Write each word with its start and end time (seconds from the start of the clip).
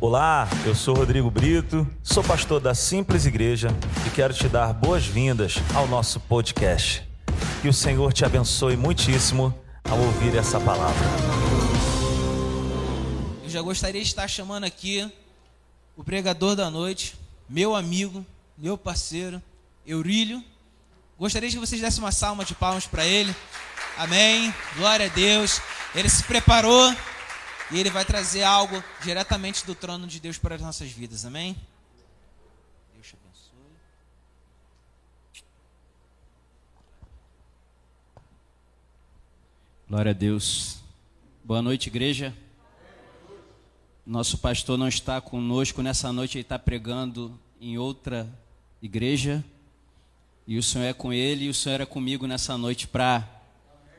Olá, 0.00 0.48
eu 0.64 0.76
sou 0.76 0.94
Rodrigo 0.94 1.28
Brito, 1.28 1.84
sou 2.04 2.22
pastor 2.22 2.60
da 2.60 2.72
Simples 2.72 3.26
Igreja 3.26 3.70
e 4.06 4.10
quero 4.10 4.32
te 4.32 4.48
dar 4.48 4.72
boas-vindas 4.72 5.56
ao 5.74 5.88
nosso 5.88 6.20
podcast. 6.20 7.02
Que 7.60 7.66
o 7.66 7.72
Senhor 7.72 8.12
te 8.12 8.24
abençoe 8.24 8.76
muitíssimo 8.76 9.52
ao 9.82 9.98
ouvir 9.98 10.36
essa 10.36 10.60
palavra. 10.60 11.04
Eu 13.42 13.50
já 13.50 13.60
gostaria 13.60 14.00
de 14.00 14.06
estar 14.06 14.28
chamando 14.28 14.62
aqui 14.62 15.10
o 15.96 16.04
pregador 16.04 16.54
da 16.54 16.70
noite, 16.70 17.16
meu 17.48 17.74
amigo, 17.74 18.24
meu 18.56 18.78
parceiro, 18.78 19.42
Eurílio. 19.84 20.44
Gostaria 21.18 21.50
que 21.50 21.58
vocês 21.58 21.80
dessem 21.80 22.04
uma 22.04 22.12
salva 22.12 22.44
de 22.44 22.54
palmas 22.54 22.86
para 22.86 23.04
ele. 23.04 23.34
Amém. 23.96 24.54
Glória 24.76 25.06
a 25.06 25.08
Deus. 25.08 25.60
Ele 25.92 26.08
se 26.08 26.22
preparou 26.22 26.94
e 27.70 27.78
ele 27.78 27.90
vai 27.90 28.04
trazer 28.04 28.42
algo 28.42 28.82
diretamente 29.02 29.64
do 29.66 29.74
trono 29.74 30.06
de 30.06 30.20
Deus 30.20 30.38
para 30.38 30.54
as 30.54 30.60
nossas 30.60 30.90
vidas. 30.90 31.24
Amém. 31.24 31.56
Deus 32.94 33.06
te 33.06 33.16
abençoe. 33.16 33.82
Glória 39.88 40.10
a 40.10 40.14
Deus. 40.14 40.78
Boa 41.44 41.60
noite, 41.60 41.88
igreja. 41.88 42.34
Nosso 44.06 44.38
pastor 44.38 44.78
não 44.78 44.88
está 44.88 45.20
conosco 45.20 45.82
nessa 45.82 46.10
noite, 46.10 46.38
ele 46.38 46.42
está 46.42 46.58
pregando 46.58 47.38
em 47.60 47.76
outra 47.76 48.26
igreja. 48.80 49.44
E 50.46 50.56
o 50.56 50.62
Senhor 50.62 50.86
é 50.86 50.94
com 50.94 51.12
ele 51.12 51.44
e 51.44 51.48
o 51.50 51.54
Senhor 51.54 51.78
é 51.82 51.84
comigo 51.84 52.26
nessa 52.26 52.56
noite 52.56 52.88
para 52.88 53.28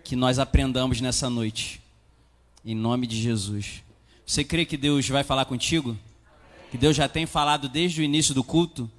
que 0.03 0.15
nós 0.15 0.39
aprendamos 0.39 0.99
nessa 0.99 1.29
noite. 1.29 1.79
Em 2.63 2.75
nome 2.75 3.07
de 3.07 3.21
Jesus. 3.21 3.83
Você 4.25 4.43
crê 4.43 4.65
que 4.65 4.77
Deus 4.77 5.07
vai 5.07 5.23
falar 5.23 5.45
contigo? 5.45 5.97
Que 6.69 6.77
Deus 6.77 6.95
já 6.95 7.07
tem 7.09 7.25
falado 7.25 7.67
desde 7.67 8.01
o 8.01 8.03
início 8.03 8.33
do 8.33 8.43
culto? 8.43 8.89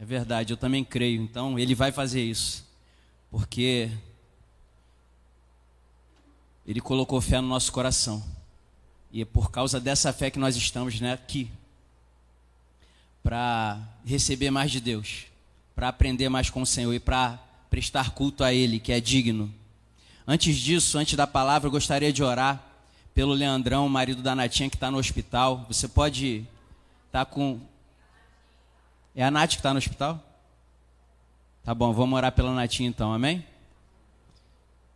É 0.00 0.04
verdade, 0.04 0.52
eu 0.52 0.56
também 0.56 0.84
creio. 0.84 1.22
Então, 1.22 1.58
Ele 1.58 1.74
vai 1.74 1.90
fazer 1.90 2.22
isso. 2.22 2.66
Porque 3.30 3.90
Ele 6.66 6.80
colocou 6.80 7.20
fé 7.20 7.40
no 7.40 7.48
nosso 7.48 7.72
coração. 7.72 8.22
E 9.10 9.22
é 9.22 9.24
por 9.24 9.50
causa 9.50 9.80
dessa 9.80 10.12
fé 10.12 10.30
que 10.30 10.38
nós 10.38 10.56
estamos 10.56 11.00
né, 11.00 11.12
aqui. 11.12 11.50
Para 13.22 13.80
receber 14.04 14.50
mais 14.50 14.70
de 14.70 14.80
Deus. 14.80 15.26
Para 15.74 15.88
aprender 15.88 16.28
mais 16.28 16.50
com 16.50 16.62
o 16.62 16.66
Senhor 16.66 16.92
e 16.92 17.00
para 17.00 17.38
prestar 17.70 18.10
culto 18.10 18.44
a 18.44 18.52
Ele, 18.52 18.78
que 18.78 18.92
é 18.92 19.00
digno. 19.00 19.52
Antes 20.30 20.58
disso, 20.58 20.98
antes 20.98 21.14
da 21.14 21.26
palavra, 21.26 21.68
eu 21.68 21.70
gostaria 21.70 22.12
de 22.12 22.22
orar 22.22 22.62
pelo 23.14 23.32
Leandrão, 23.32 23.88
marido 23.88 24.20
da 24.20 24.34
Natinha, 24.34 24.68
que 24.68 24.76
está 24.76 24.90
no 24.90 24.98
hospital. 24.98 25.64
Você 25.68 25.88
pode 25.88 26.44
estar 27.06 27.24
tá 27.24 27.24
com. 27.24 27.58
É 29.16 29.24
a 29.24 29.30
Nath 29.30 29.52
que 29.52 29.56
está 29.56 29.72
no 29.72 29.78
hospital? 29.78 30.22
Tá 31.64 31.74
bom, 31.74 31.94
vamos 31.94 32.14
orar 32.14 32.30
pela 32.32 32.52
Natinha 32.52 32.90
então, 32.90 33.10
amém? 33.10 33.42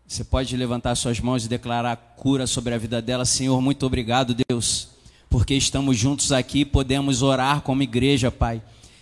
Você 0.06 0.22
pode 0.22 0.54
levantar 0.54 0.94
suas 0.96 1.18
mãos 1.18 1.46
e 1.46 1.48
declarar 1.48 1.96
cura 2.14 2.46
sobre 2.46 2.74
a 2.74 2.78
vida 2.78 3.00
dela. 3.00 3.24
Senhor, 3.24 3.58
muito 3.62 3.86
obrigado, 3.86 4.36
Deus, 4.46 4.88
porque 5.30 5.54
estamos 5.54 5.96
juntos 5.96 6.30
aqui 6.30 6.60
e 6.60 6.66
podemos 6.66 7.22
orar 7.22 7.62
como 7.62 7.82
igreja, 7.82 8.30
Pai. 8.30 8.60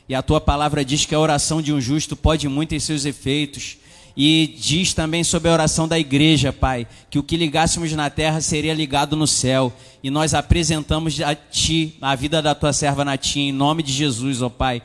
E 0.08 0.14
a 0.14 0.22
tua 0.22 0.40
palavra 0.40 0.84
diz 0.84 1.04
que 1.04 1.14
a 1.14 1.18
oração 1.18 1.60
de 1.60 1.72
um 1.72 1.80
justo 1.80 2.14
pode 2.14 2.48
muito 2.48 2.72
em 2.72 2.78
seus 2.78 3.04
efeitos. 3.04 3.79
E 4.16 4.54
diz 4.58 4.92
também 4.92 5.22
sobre 5.22 5.48
a 5.48 5.52
oração 5.52 5.86
da 5.86 5.98
igreja, 5.98 6.52
Pai, 6.52 6.86
que 7.08 7.18
o 7.18 7.22
que 7.22 7.36
ligássemos 7.36 7.92
na 7.92 8.10
terra 8.10 8.40
seria 8.40 8.74
ligado 8.74 9.16
no 9.16 9.26
céu. 9.26 9.72
E 10.02 10.10
nós 10.10 10.34
apresentamos 10.34 11.20
a 11.20 11.34
Ti, 11.34 11.96
a 12.00 12.14
vida 12.14 12.42
da 12.42 12.54
Tua 12.54 12.72
serva 12.72 13.04
Natinha, 13.04 13.48
em 13.48 13.52
nome 13.52 13.82
de 13.82 13.92
Jesus, 13.92 14.42
ó 14.42 14.48
Pai. 14.48 14.82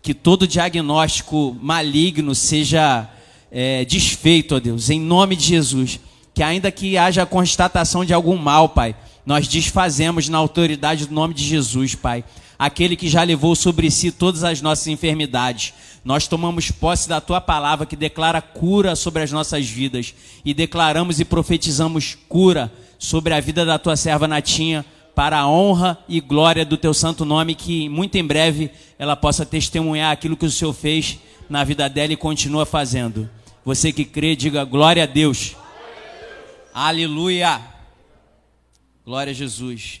Que 0.00 0.14
todo 0.14 0.46
diagnóstico 0.46 1.56
maligno 1.60 2.34
seja 2.34 3.08
é, 3.50 3.84
desfeito, 3.84 4.56
ó 4.56 4.60
Deus, 4.60 4.90
em 4.90 5.00
nome 5.00 5.36
de 5.36 5.44
Jesus. 5.44 6.00
Que 6.32 6.42
ainda 6.42 6.70
que 6.70 6.96
haja 6.96 7.26
constatação 7.26 8.04
de 8.04 8.14
algum 8.14 8.36
mal, 8.36 8.68
Pai, 8.68 8.94
nós 9.26 9.48
desfazemos 9.48 10.28
na 10.28 10.38
autoridade 10.38 11.06
do 11.06 11.14
nome 11.14 11.34
de 11.34 11.44
Jesus, 11.44 11.94
Pai. 11.94 12.24
Aquele 12.58 12.96
que 12.96 13.08
já 13.08 13.22
levou 13.22 13.54
sobre 13.54 13.90
si 13.90 14.10
todas 14.10 14.42
as 14.42 14.60
nossas 14.62 14.86
enfermidades 14.86 15.74
nós 16.08 16.26
tomamos 16.26 16.70
posse 16.70 17.06
da 17.06 17.20
tua 17.20 17.38
palavra 17.38 17.84
que 17.84 17.94
declara 17.94 18.40
cura 18.40 18.96
sobre 18.96 19.22
as 19.22 19.30
nossas 19.30 19.68
vidas 19.68 20.14
e 20.42 20.54
declaramos 20.54 21.20
e 21.20 21.24
profetizamos 21.24 22.16
cura 22.30 22.72
sobre 22.98 23.34
a 23.34 23.40
vida 23.40 23.62
da 23.62 23.78
tua 23.78 23.94
serva 23.94 24.26
Natinha 24.26 24.86
para 25.14 25.40
a 25.40 25.46
honra 25.46 26.02
e 26.08 26.18
glória 26.18 26.64
do 26.64 26.78
teu 26.78 26.94
santo 26.94 27.26
nome 27.26 27.54
que 27.54 27.90
muito 27.90 28.16
em 28.16 28.24
breve 28.24 28.70
ela 28.98 29.16
possa 29.16 29.44
testemunhar 29.44 30.10
aquilo 30.10 30.34
que 30.34 30.46
o 30.46 30.50
Senhor 30.50 30.72
fez 30.72 31.18
na 31.46 31.62
vida 31.62 31.90
dela 31.90 32.14
e 32.14 32.16
continua 32.16 32.64
fazendo. 32.64 33.28
Você 33.62 33.92
que 33.92 34.06
crê, 34.06 34.34
diga 34.34 34.64
glória 34.64 35.02
a 35.02 35.06
Deus. 35.06 35.56
Aleluia. 36.72 37.60
Glória 39.04 39.32
a 39.32 39.34
Jesus. 39.34 40.00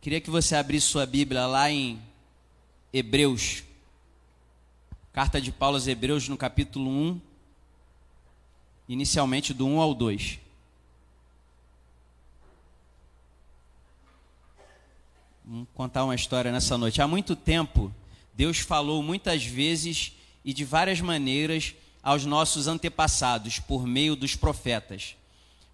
Queria 0.00 0.22
que 0.22 0.30
você 0.30 0.56
abrisse 0.56 0.86
sua 0.86 1.04
Bíblia 1.04 1.44
lá 1.44 1.70
em 1.70 1.98
Hebreus 2.90 3.63
Carta 5.14 5.40
de 5.40 5.52
Paulo 5.52 5.76
aos 5.76 5.86
Hebreus, 5.86 6.28
no 6.28 6.36
capítulo 6.36 6.90
1, 6.90 7.20
inicialmente 8.88 9.54
do 9.54 9.64
1 9.64 9.80
ao 9.80 9.94
2. 9.94 10.40
Vamos 15.44 15.68
contar 15.72 16.02
uma 16.02 16.16
história 16.16 16.50
nessa 16.50 16.76
noite. 16.76 17.00
Há 17.00 17.06
muito 17.06 17.36
tempo, 17.36 17.94
Deus 18.34 18.58
falou 18.58 19.04
muitas 19.04 19.44
vezes 19.44 20.14
e 20.44 20.52
de 20.52 20.64
várias 20.64 21.00
maneiras 21.00 21.76
aos 22.02 22.24
nossos 22.24 22.66
antepassados 22.66 23.60
por 23.60 23.86
meio 23.86 24.16
dos 24.16 24.34
profetas. 24.34 25.14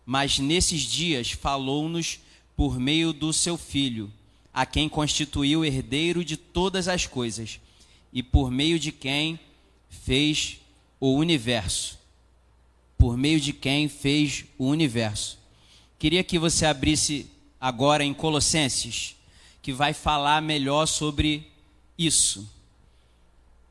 Mas 0.04 0.38
nesses 0.38 0.82
dias 0.82 1.30
falou-nos 1.30 2.20
por 2.54 2.78
meio 2.78 3.10
do 3.10 3.32
seu 3.32 3.56
filho, 3.56 4.12
a 4.52 4.66
quem 4.66 4.86
constituiu 4.86 5.64
herdeiro 5.64 6.22
de 6.22 6.36
todas 6.36 6.88
as 6.88 7.06
coisas 7.06 7.58
e 8.12 8.22
por 8.22 8.50
meio 8.50 8.78
de 8.78 8.92
quem 8.92 9.38
fez 9.88 10.58
o 10.98 11.14
universo. 11.14 11.98
Por 12.98 13.16
meio 13.16 13.40
de 13.40 13.52
quem 13.52 13.88
fez 13.88 14.44
o 14.58 14.66
universo. 14.66 15.38
Queria 15.98 16.24
que 16.24 16.38
você 16.38 16.66
abrisse 16.66 17.30
agora 17.60 18.04
em 18.04 18.14
Colossenses, 18.14 19.16
que 19.62 19.72
vai 19.72 19.92
falar 19.92 20.40
melhor 20.40 20.86
sobre 20.86 21.46
isso. 21.96 22.48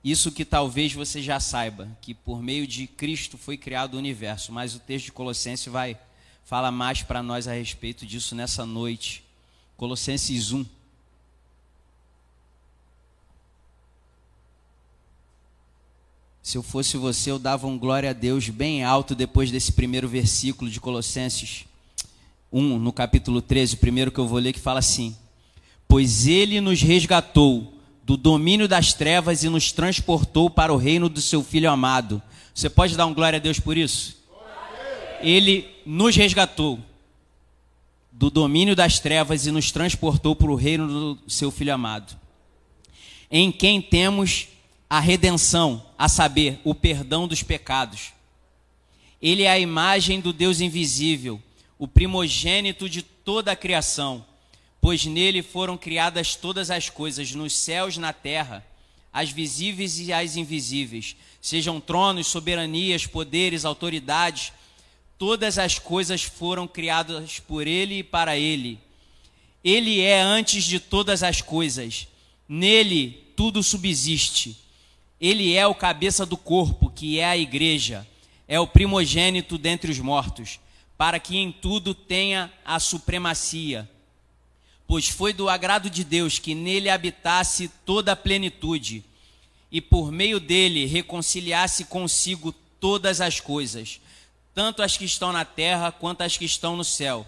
Isso 0.04 0.32
que 0.32 0.46
talvez 0.46 0.94
você 0.94 1.22
já 1.22 1.40
saiba, 1.40 1.90
que 2.02 2.14
por 2.14 2.42
meio 2.42 2.66
de 2.66 2.88
Cristo 2.88 3.38
foi 3.38 3.58
criado 3.58 3.96
o 3.96 3.98
universo, 3.98 4.52
mas 4.52 4.76
o 4.76 4.80
texto 4.80 5.06
de 5.06 5.12
Colossenses 5.12 5.66
vai 5.66 5.98
falar 6.46 6.72
mais 6.72 7.04
para 7.04 7.22
nós 7.22 7.48
a 7.48 7.54
respeito 7.54 8.06
disso 8.06 8.34
nessa 8.34 8.66
noite. 8.66 9.24
Colossenses 9.76 10.52
1. 10.52 10.66
Se 16.50 16.58
eu 16.58 16.64
fosse 16.64 16.98
você, 16.98 17.30
eu 17.30 17.38
dava 17.38 17.68
um 17.68 17.78
glória 17.78 18.10
a 18.10 18.14
Deus 18.14 18.50
bem 18.50 18.84
alto 18.84 19.14
depois 19.14 19.52
desse 19.52 19.72
primeiro 19.72 20.08
versículo 20.08 20.68
de 20.68 20.82
Colossenses 20.82 21.66
1, 22.52 22.80
no 22.80 22.92
capítulo 22.92 23.40
13, 23.40 23.76
o 23.76 23.78
primeiro 23.78 24.12
que 24.12 24.18
eu 24.18 24.28
vou 24.28 24.40
ler, 24.40 24.52
que 24.52 24.60
fala 24.60 24.80
assim: 24.80 25.16
Pois 25.88 26.26
ele 26.26 26.60
nos 26.60 26.82
resgatou 26.82 27.72
do 28.04 28.18
domínio 28.18 28.68
das 28.68 28.96
trevas 28.96 29.44
e 29.44 29.48
nos 29.48 29.72
transportou 29.72 30.50
para 30.50 30.74
o 30.74 30.76
reino 30.76 31.08
do 31.08 31.22
seu 31.22 31.44
Filho 31.44 31.70
amado. 31.70 32.20
Você 32.52 32.68
pode 32.68 32.98
dar 32.98 33.06
um 33.06 33.14
glória 33.14 33.38
a 33.38 33.40
Deus 33.40 33.60
por 33.60 33.78
isso? 33.78 34.18
Ele 35.22 35.68
nos 35.86 36.16
resgatou 36.16 36.80
do 38.12 38.32
domínio 38.32 38.76
das 38.76 38.98
trevas 38.98 39.46
e 39.46 39.52
nos 39.52 39.72
transportou 39.72 40.36
para 40.36 40.50
o 40.50 40.56
reino 40.56 40.88
do 41.14 41.32
seu 41.32 41.52
Filho 41.52 41.76
amado, 41.76 42.18
em 43.30 43.52
quem 43.52 43.80
temos 43.80 44.48
a 44.90 45.00
redenção, 45.00 45.86
a 45.96 46.10
saber, 46.10 46.60
o 46.64 46.74
perdão 46.74 47.28
dos 47.28 47.44
pecados. 47.44 48.12
Ele 49.22 49.44
é 49.44 49.52
a 49.52 49.60
imagem 49.60 50.20
do 50.20 50.34
Deus 50.34 50.62
invisível, 50.62 51.40
o 51.78 51.88
primogênito 51.88 52.90
de 52.90 53.04
toda 53.04 53.52
a 53.52 53.56
criação, 53.56 54.26
pois 54.82 55.06
nele 55.06 55.44
foram 55.44 55.78
criadas 55.78 56.36
todas 56.36 56.72
as 56.72 56.90
coisas, 56.90 57.32
nos 57.34 57.56
céus 57.56 57.98
e 57.98 58.00
na 58.00 58.12
terra, 58.12 58.66
as 59.14 59.30
visíveis 59.30 60.00
e 60.00 60.12
as 60.12 60.36
invisíveis, 60.36 61.16
sejam 61.40 61.80
tronos, 61.80 62.26
soberanias, 62.26 63.06
poderes, 63.06 63.66
autoridades, 63.66 64.52
todas 65.20 65.60
as 65.60 65.78
coisas 65.78 66.24
foram 66.24 66.68
criadas 66.68 67.40
por 67.40 67.68
ele 67.68 68.00
e 68.00 68.04
para 68.04 68.38
ele. 68.38 68.80
Ele 69.64 70.02
é 70.02 70.20
antes 70.20 70.64
de 70.64 70.80
todas 70.80 71.22
as 71.22 71.42
coisas, 71.42 72.08
nele 72.48 73.24
tudo 73.36 73.62
subsiste 73.62 74.69
ele 75.20 75.56
é 75.56 75.68
o 75.68 75.76
cabeça 75.76 76.26
do 76.26 76.38
corpo, 76.38 76.90
que 76.90 77.20
é 77.20 77.26
a 77.26 77.38
igreja, 77.38 78.08
é 78.48 78.60
o 78.60 78.68
primogênito 78.68 79.58
dentre 79.58 79.92
os 79.92 80.00
mortos, 80.00 80.60
para 80.98 81.20
que 81.20 81.38
em 81.38 81.52
tudo 81.52 81.94
tenha 81.94 82.52
a 82.66 82.80
supremacia. 82.80 83.90
pois 84.90 85.08
foi 85.08 85.32
do 85.34 85.48
agrado 85.48 85.88
de 85.88 86.04
Deus 86.04 86.40
que 86.40 86.56
nele 86.56 86.90
habitasse 86.90 87.68
toda 87.86 88.14
a 88.14 88.16
plenitude, 88.16 89.04
e 89.72 89.80
por 89.80 90.12
meio 90.12 90.40
dele 90.40 90.88
reconciliasse 90.88 91.86
consigo 91.86 92.52
todas 92.80 93.22
as 93.22 93.40
coisas, 93.40 94.02
tanto 94.56 94.82
as 94.82 94.98
que 94.98 95.06
estão 95.06 95.32
na 95.32 95.46
terra 95.46 95.92
quanto 95.92 96.22
as 96.22 96.38
que 96.38 96.46
estão 96.46 96.76
no 96.76 96.84
céu, 96.84 97.24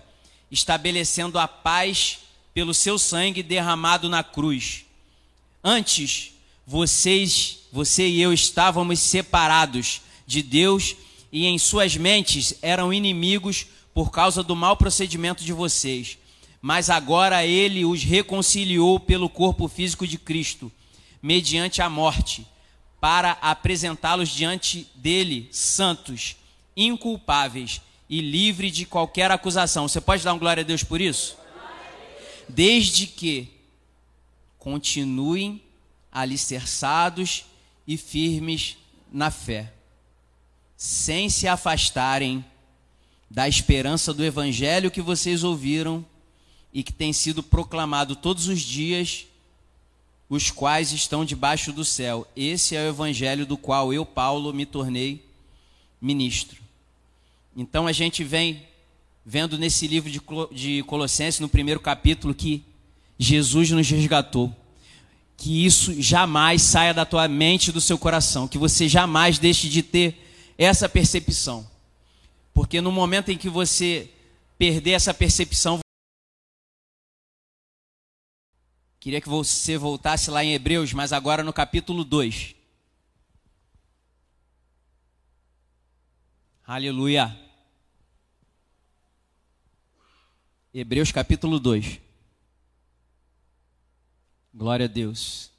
estabelecendo 0.49 1.37
a 1.37 1.47
paz 1.47 2.21
pelo 2.51 2.73
seu 2.73 2.97
sangue 2.97 3.43
derramado 3.43 4.09
na 4.09 4.23
cruz. 4.23 4.83
Antes, 5.63 6.33
vocês, 6.65 7.59
você 7.71 8.07
e 8.07 8.21
eu 8.21 8.33
estávamos 8.33 8.99
separados 8.99 10.01
de 10.25 10.41
Deus 10.41 10.95
e 11.31 11.45
em 11.45 11.57
suas 11.57 11.95
mentes 11.95 12.55
eram 12.61 12.93
inimigos 12.93 13.67
por 13.93 14.11
causa 14.11 14.43
do 14.43 14.55
mau 14.55 14.75
procedimento 14.75 15.43
de 15.43 15.53
vocês. 15.53 16.17
Mas 16.61 16.89
agora 16.89 17.45
ele 17.45 17.85
os 17.85 18.03
reconciliou 18.03 18.99
pelo 18.99 19.29
corpo 19.29 19.67
físico 19.67 20.05
de 20.05 20.17
Cristo, 20.17 20.71
mediante 21.21 21.81
a 21.81 21.89
morte, 21.89 22.45
para 22.99 23.31
apresentá-los 23.41 24.29
diante 24.29 24.87
dele 24.93 25.49
santos, 25.51 26.35
inculpáveis 26.77 27.81
e 28.07 28.21
livres 28.21 28.73
de 28.73 28.85
qualquer 28.85 29.31
acusação. 29.31 29.87
Você 29.87 29.99
pode 29.99 30.23
dar 30.23 30.33
um 30.33 30.39
glória 30.39 30.61
a 30.61 30.65
Deus 30.65 30.83
por 30.83 31.01
isso? 31.01 31.35
Desde 32.47 33.07
que 33.07 33.49
continuem 34.59 35.61
alicerçados 36.11 37.45
e 37.87 37.97
firmes 37.97 38.77
na 39.11 39.31
fé, 39.31 39.73
sem 40.75 41.29
se 41.29 41.47
afastarem 41.47 42.43
da 43.29 43.47
esperança 43.47 44.13
do 44.13 44.25
evangelho 44.25 44.91
que 44.91 45.01
vocês 45.01 45.43
ouviram 45.43 46.05
e 46.73 46.83
que 46.83 46.91
tem 46.91 47.13
sido 47.13 47.41
proclamado 47.41 48.15
todos 48.15 48.47
os 48.47 48.59
dias, 48.61 49.25
os 50.29 50.51
quais 50.51 50.91
estão 50.91 51.25
debaixo 51.25 51.71
do 51.71 51.83
céu. 51.83 52.27
Esse 52.35 52.75
é 52.75 52.85
o 52.85 52.89
evangelho 52.89 53.45
do 53.45 53.57
qual 53.57 53.93
eu, 53.93 54.05
Paulo, 54.05 54.53
me 54.53 54.65
tornei 54.65 55.25
ministro. 56.01 56.61
Então 57.55 57.87
a 57.87 57.91
gente 57.91 58.23
vem 58.23 58.65
vendo 59.25 59.57
nesse 59.57 59.87
livro 59.87 60.09
de 60.51 60.83
Colossenses, 60.83 61.39
no 61.39 61.49
primeiro 61.49 61.79
capítulo, 61.79 62.33
que 62.33 62.63
Jesus 63.19 63.69
nos 63.69 63.89
resgatou. 63.89 64.55
Que 65.41 65.65
isso 65.65 65.99
jamais 65.99 66.61
saia 66.61 66.93
da 66.93 67.03
tua 67.03 67.27
mente 67.27 67.69
e 67.69 67.71
do 67.71 67.81
seu 67.81 67.97
coração. 67.97 68.47
Que 68.47 68.59
você 68.59 68.87
jamais 68.87 69.39
deixe 69.39 69.67
de 69.67 69.81
ter 69.81 70.15
essa 70.55 70.87
percepção. 70.87 71.67
Porque 72.53 72.79
no 72.79 72.91
momento 72.91 73.31
em 73.31 73.37
que 73.39 73.49
você 73.49 74.07
perder 74.55 74.91
essa 74.91 75.15
percepção, 75.15 75.79
queria 78.99 79.19
que 79.19 79.27
você 79.27 79.79
voltasse 79.79 80.29
lá 80.29 80.43
em 80.43 80.53
Hebreus, 80.53 80.93
mas 80.93 81.11
agora 81.11 81.43
no 81.43 81.51
capítulo 81.51 82.03
2. 82.03 82.53
Aleluia. 86.67 87.35
Hebreus 90.71 91.11
capítulo 91.11 91.59
2. 91.59 92.00
Glória 94.53 94.85
a 94.85 94.89
Deus. 94.89 95.49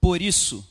Por 0.00 0.20
isso, 0.20 0.66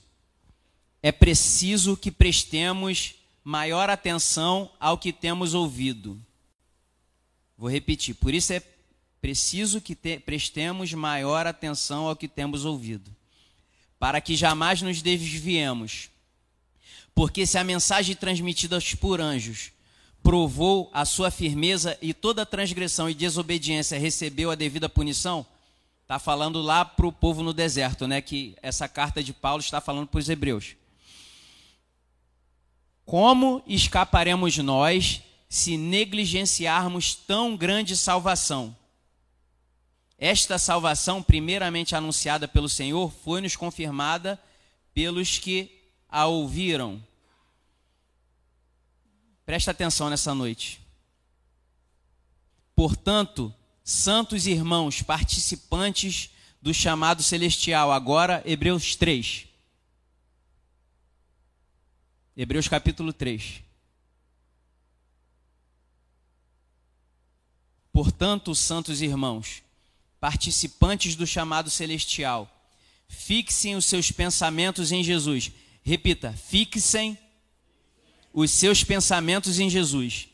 é 1.01 1.11
preciso 1.11 1.97
que 1.97 2.11
prestemos 2.11 3.15
maior 3.43 3.89
atenção 3.89 4.71
ao 4.79 4.97
que 4.97 5.11
temos 5.11 5.53
ouvido. 5.53 6.21
Vou 7.57 7.69
repetir. 7.69 8.13
Por 8.15 8.33
isso 8.33 8.53
é 8.53 8.61
preciso 9.19 9.81
que 9.81 9.95
te, 9.95 10.19
prestemos 10.19 10.93
maior 10.93 11.47
atenção 11.47 12.07
ao 12.07 12.15
que 12.15 12.27
temos 12.27 12.65
ouvido, 12.65 13.09
para 13.99 14.19
que 14.19 14.35
jamais 14.35 14.81
nos 14.81 15.01
desviemos. 15.01 16.09
Porque 17.13 17.45
se 17.45 17.57
a 17.57 17.63
mensagem 17.63 18.15
transmitida 18.15 18.79
por 18.99 19.21
anjos 19.21 19.71
provou 20.23 20.89
a 20.93 21.03
sua 21.03 21.31
firmeza 21.31 21.97
e 22.01 22.13
toda 22.13 22.45
transgressão 22.45 23.09
e 23.09 23.13
desobediência 23.13 23.99
recebeu 23.99 24.51
a 24.51 24.55
devida 24.55 24.87
punição, 24.87 25.45
está 26.11 26.19
falando 26.19 26.61
lá 26.61 26.83
para 26.83 27.07
o 27.07 27.11
povo 27.13 27.41
no 27.41 27.53
deserto, 27.53 28.05
né? 28.05 28.21
Que 28.21 28.53
essa 28.61 28.85
carta 28.85 29.23
de 29.23 29.31
Paulo 29.31 29.61
está 29.61 29.79
falando 29.79 30.07
para 30.07 30.19
os 30.19 30.27
hebreus. 30.27 30.75
Como 33.05 33.63
escaparemos 33.65 34.57
nós 34.57 35.21
se 35.47 35.77
negligenciarmos 35.77 37.15
tão 37.15 37.55
grande 37.55 37.95
salvação? 37.95 38.75
Esta 40.17 40.59
salvação, 40.59 41.23
primeiramente 41.23 41.95
anunciada 41.95 42.45
pelo 42.45 42.67
Senhor, 42.67 43.09
foi-nos 43.23 43.55
confirmada 43.55 44.37
pelos 44.93 45.39
que 45.39 45.81
a 46.09 46.25
ouviram. 46.25 47.01
Presta 49.45 49.71
atenção 49.71 50.09
nessa 50.09 50.35
noite. 50.35 50.81
Portanto, 52.75 53.55
santos 53.83 54.47
irmãos, 54.47 55.01
participantes 55.01 56.29
do 56.61 56.73
chamado 56.73 57.23
celestial, 57.23 57.91
agora 57.91 58.41
Hebreus 58.45 58.95
3. 58.95 59.47
Hebreus 62.37 62.67
capítulo 62.67 63.11
3. 63.11 63.63
Portanto, 67.91 68.55
santos 68.55 69.01
irmãos, 69.01 69.61
participantes 70.19 71.15
do 71.15 71.27
chamado 71.27 71.69
celestial, 71.69 72.49
fixem 73.07 73.75
os 73.75 73.85
seus 73.85 74.11
pensamentos 74.11 74.91
em 74.91 75.03
Jesus. 75.03 75.51
Repita, 75.83 76.31
fixem 76.31 77.17
os 78.33 78.51
seus 78.51 78.83
pensamentos 78.83 79.59
em 79.59 79.69
Jesus. 79.69 80.29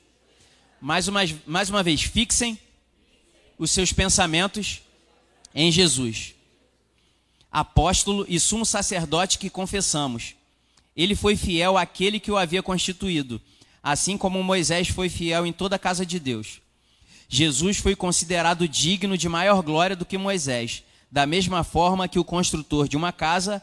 Mais 0.79 1.07
uma, 1.07 1.21
mais 1.47 1.69
uma 1.69 1.81
vez, 1.81 2.03
fixem 2.03 2.59
os 3.57 3.71
seus 3.71 3.92
pensamentos 3.92 4.81
em 5.54 5.71
Jesus. 5.71 6.33
Apóstolo 7.51 8.25
e 8.27 8.39
sumo 8.39 8.65
sacerdote 8.65 9.38
que 9.38 9.50
confessamos 9.50 10.36
ele 10.98 11.15
foi 11.15 11.36
fiel 11.36 11.77
àquele 11.77 12.19
que 12.19 12.31
o 12.31 12.38
havia 12.38 12.63
constituído, 12.63 13.39
assim 13.83 14.18
como 14.18 14.42
Moisés 14.42 14.88
foi 14.88 15.07
fiel 15.09 15.45
em 15.45 15.54
toda 15.54 15.75
a 15.75 15.80
casa 15.80 16.04
de 16.04 16.19
Deus. 16.19 16.59
Jesus 17.30 17.77
foi 17.77 17.95
considerado 17.95 18.68
digno 18.68 19.15
de 19.15 19.30
maior 19.30 19.62
glória 19.62 19.95
do 19.95 20.06
que 20.06 20.18
Moisés, 20.18 20.84
da 21.12 21.27
mesma 21.27 21.63
forma 21.63 22.08
que 22.08 22.17
o 22.17 22.24
construtor 22.24 22.88
de 22.88 22.98
uma 22.98 23.12
casa 23.12 23.62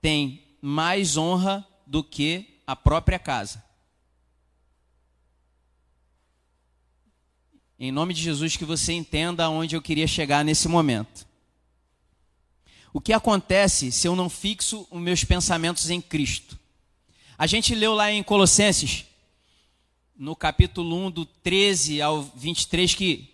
tem 0.00 0.42
mais 0.60 1.16
honra 1.16 1.64
do 1.86 2.02
que 2.02 2.58
a 2.66 2.74
própria 2.74 3.18
casa. 3.18 3.62
Em 7.78 7.90
nome 7.90 8.14
de 8.14 8.22
Jesus, 8.22 8.56
que 8.56 8.64
você 8.64 8.92
entenda 8.92 9.44
aonde 9.44 9.74
eu 9.74 9.82
queria 9.82 10.06
chegar 10.06 10.44
nesse 10.44 10.68
momento. 10.68 11.26
O 12.92 13.00
que 13.00 13.12
acontece 13.12 13.90
se 13.90 14.06
eu 14.06 14.14
não 14.14 14.28
fixo 14.28 14.86
os 14.90 15.00
meus 15.00 15.24
pensamentos 15.24 15.88
em 15.88 16.00
Cristo? 16.00 16.58
A 17.38 17.46
gente 17.46 17.74
leu 17.74 17.94
lá 17.94 18.12
em 18.12 18.22
Colossenses, 18.22 19.06
no 20.16 20.36
capítulo 20.36 21.06
1, 21.06 21.10
do 21.10 21.24
13 21.24 22.02
ao 22.02 22.22
23, 22.22 22.94
que 22.94 23.32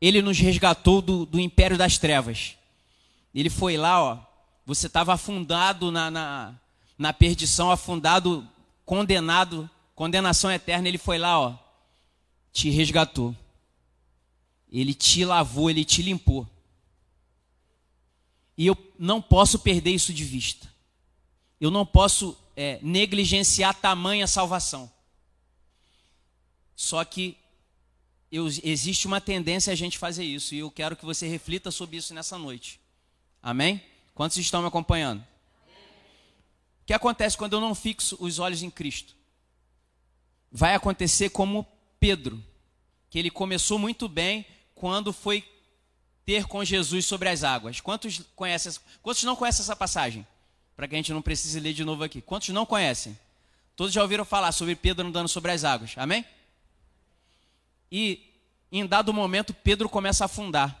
ele 0.00 0.20
nos 0.20 0.38
resgatou 0.38 1.00
do, 1.00 1.24
do 1.24 1.38
império 1.38 1.78
das 1.78 1.96
trevas. 1.96 2.56
Ele 3.32 3.48
foi 3.48 3.76
lá, 3.76 4.02
ó, 4.02 4.18
você 4.66 4.88
estava 4.88 5.14
afundado 5.14 5.90
na, 5.90 6.10
na, 6.10 6.54
na 6.98 7.12
perdição, 7.12 7.70
afundado, 7.70 8.46
condenado, 8.84 9.70
condenação 9.94 10.50
eterna. 10.50 10.88
Ele 10.88 10.98
foi 10.98 11.18
lá, 11.18 11.38
ó, 11.40 11.54
te 12.52 12.68
resgatou. 12.68 13.34
Ele 14.72 14.94
te 14.94 15.22
lavou, 15.22 15.68
ele 15.68 15.84
te 15.84 16.00
limpou. 16.00 16.48
E 18.56 18.66
eu 18.66 18.76
não 18.98 19.20
posso 19.20 19.58
perder 19.58 19.90
isso 19.90 20.14
de 20.14 20.24
vista. 20.24 20.72
Eu 21.60 21.70
não 21.70 21.84
posso 21.84 22.36
é, 22.56 22.78
negligenciar 22.82 23.74
tamanha 23.74 24.26
salvação. 24.26 24.90
Só 26.74 27.04
que 27.04 27.36
eu, 28.30 28.46
existe 28.46 29.06
uma 29.06 29.20
tendência 29.20 29.70
a 29.70 29.76
gente 29.76 29.98
fazer 29.98 30.24
isso, 30.24 30.54
e 30.54 30.60
eu 30.60 30.70
quero 30.70 30.96
que 30.96 31.04
você 31.04 31.28
reflita 31.28 31.70
sobre 31.70 31.98
isso 31.98 32.14
nessa 32.14 32.38
noite. 32.38 32.80
Amém? 33.42 33.82
Quantos 34.14 34.38
estão 34.38 34.62
me 34.62 34.68
acompanhando? 34.68 35.20
O 35.20 36.84
que 36.86 36.94
acontece 36.94 37.36
quando 37.36 37.52
eu 37.52 37.60
não 37.60 37.74
fixo 37.74 38.16
os 38.18 38.38
olhos 38.38 38.62
em 38.62 38.70
Cristo? 38.70 39.14
Vai 40.50 40.74
acontecer 40.74 41.28
como 41.28 41.66
Pedro, 42.00 42.42
que 43.10 43.18
ele 43.18 43.30
começou 43.30 43.78
muito 43.78 44.08
bem 44.08 44.46
quando 44.82 45.12
foi 45.12 45.44
ter 46.26 46.44
com 46.46 46.64
Jesus 46.64 47.06
sobre 47.06 47.28
as 47.28 47.44
águas. 47.44 47.80
Quantos 47.80 48.20
conhecem? 48.34 48.72
Quantos 49.00 49.22
não 49.22 49.36
conhecem 49.36 49.62
essa 49.62 49.76
passagem? 49.76 50.26
para 50.74 50.88
que 50.88 50.96
a 50.96 50.98
gente 50.98 51.12
não 51.12 51.22
precise 51.22 51.60
ler 51.60 51.72
de 51.72 51.84
novo 51.84 52.02
aqui. 52.02 52.20
Quantos 52.20 52.48
não 52.48 52.66
conhecem? 52.66 53.16
Todos 53.76 53.92
já 53.92 54.02
ouviram 54.02 54.24
falar 54.24 54.50
sobre 54.50 54.74
Pedro 54.74 55.06
andando 55.06 55.28
sobre 55.28 55.52
as 55.52 55.62
águas. 55.62 55.92
Amém? 55.96 56.24
E 57.92 58.28
em 58.72 58.84
dado 58.84 59.12
momento 59.12 59.54
Pedro 59.54 59.88
começa 59.88 60.24
a 60.24 60.26
afundar. 60.26 60.76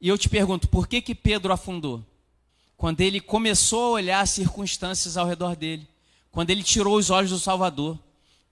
E 0.00 0.08
eu 0.08 0.18
te 0.18 0.28
pergunto, 0.28 0.66
por 0.66 0.88
que 0.88 1.00
que 1.00 1.14
Pedro 1.14 1.52
afundou? 1.52 2.04
Quando 2.76 3.00
ele 3.02 3.20
começou 3.20 3.84
a 3.84 3.90
olhar 3.90 4.20
as 4.22 4.30
circunstâncias 4.30 5.16
ao 5.16 5.28
redor 5.28 5.54
dele, 5.54 5.86
quando 6.32 6.50
ele 6.50 6.64
tirou 6.64 6.96
os 6.96 7.10
olhos 7.10 7.30
do 7.30 7.38
Salvador, 7.38 7.96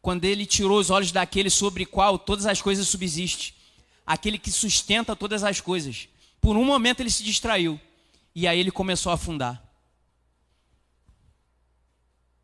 quando 0.00 0.25
ele 0.25 0.46
tirou 0.46 0.78
os 0.78 0.90
olhos 0.90 1.10
daquele 1.10 1.50
sobre 1.50 1.84
qual 1.84 2.16
todas 2.16 2.46
as 2.46 2.62
coisas 2.62 2.87
subsistem, 2.87 3.58
aquele 4.11 4.38
que 4.38 4.50
sustenta 4.50 5.14
todas 5.14 5.45
as 5.45 5.61
coisas. 5.61 6.09
Por 6.40 6.57
um 6.57 6.64
momento 6.64 6.99
ele 6.99 7.11
se 7.11 7.23
distraiu 7.23 7.81
e 8.35 8.49
aí 8.49 8.59
ele 8.59 8.73
começou 8.73 9.12
a 9.12 9.14
afundar. 9.14 9.62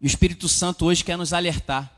E 0.01 0.07
o 0.07 0.07
Espírito 0.07 0.49
Santo 0.49 0.85
hoje 0.85 1.03
quer 1.03 1.19
nos 1.19 1.33
alertar 1.33 1.93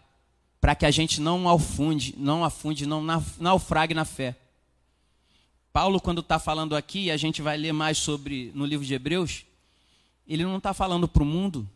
para 0.59 0.75
que 0.75 0.87
a 0.87 0.91
gente 0.91 1.21
não 1.21 1.47
afunde, 1.47 2.15
não 2.17 2.43
afunde, 2.43 2.87
não 2.87 3.05
naufrague 3.39 3.93
na 3.93 4.07
fé. 4.07 4.35
Paulo, 5.71 6.01
quando 6.01 6.23
está 6.23 6.39
falando 6.39 6.75
aqui, 6.75 7.11
a 7.11 7.19
gente 7.19 7.43
vai 7.43 7.59
ler 7.59 7.73
mais 7.73 7.99
sobre 7.99 8.51
no 8.55 8.65
livro 8.65 8.87
de 8.87 8.95
Hebreus, 8.95 9.45
ele 10.27 10.45
não 10.45 10.57
está 10.57 10.73
falando 10.73 11.07
para 11.07 11.23
o 11.23 11.27
mundo, 11.27 11.69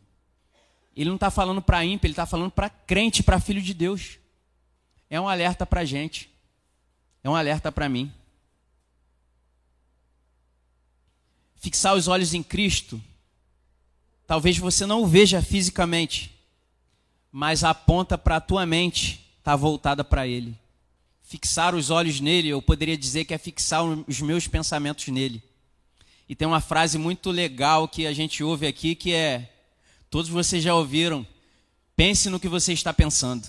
ele 0.97 1.11
não 1.11 1.17
está 1.17 1.31
falando 1.31 1.61
para 1.61 1.85
ímpio, 1.85 2.07
ele 2.07 2.15
está 2.15 2.25
falando 2.25 2.51
para 2.51 2.71
crente, 2.71 3.23
para 3.23 3.39
filho 3.39 3.61
de 3.61 3.75
Deus. 3.75 4.19
É 5.11 5.21
um 5.21 5.29
alerta 5.29 5.67
para 5.67 5.83
a 5.83 5.85
gente, 5.85 6.32
é 7.23 7.31
um 7.31 7.37
alerta 7.37 7.71
para 7.71 7.89
mim. 7.89 8.13
Fixar 11.57 11.95
os 11.95 12.09
olhos 12.09 12.35
em 12.35 12.43
Cristo, 12.43 13.01
talvez 14.27 14.59
você 14.59 14.85
não 14.85 15.03
o 15.03 15.07
veja 15.07 15.41
fisicamente, 15.41 16.37
mas 17.31 17.63
aponta 17.63 18.19
para 18.19 18.37
a 18.37 18.41
tua 18.41 18.67
mente, 18.67 19.33
está 19.39 19.55
voltada 19.55 20.03
para 20.03 20.27
Ele. 20.27 20.59
Fixar 21.23 21.75
os 21.75 21.89
olhos 21.89 22.21
nele, 22.21 22.49
eu 22.49 22.61
poderia 22.61 22.99
dizer 22.99 23.25
que 23.25 23.33
é 23.33 23.39
fixar 23.39 23.85
os 23.85 24.21
meus 24.21 24.47
pensamentos 24.47 25.07
nele. 25.09 25.43
E 26.29 26.35
tem 26.35 26.47
uma 26.47 26.61
frase 26.61 26.99
muito 26.99 27.31
legal 27.31 27.89
que 27.89 28.07
a 28.07 28.13
gente 28.13 28.43
ouve 28.43 28.67
aqui 28.67 28.95
que 28.95 29.13
é: 29.13 29.51
todos 30.11 30.29
vocês 30.29 30.63
já 30.63 30.75
ouviram, 30.75 31.27
pense 31.97 32.29
no 32.29 32.41
que 32.41 32.49
você 32.49 32.73
está 32.73 32.93
pensando. 32.93 33.49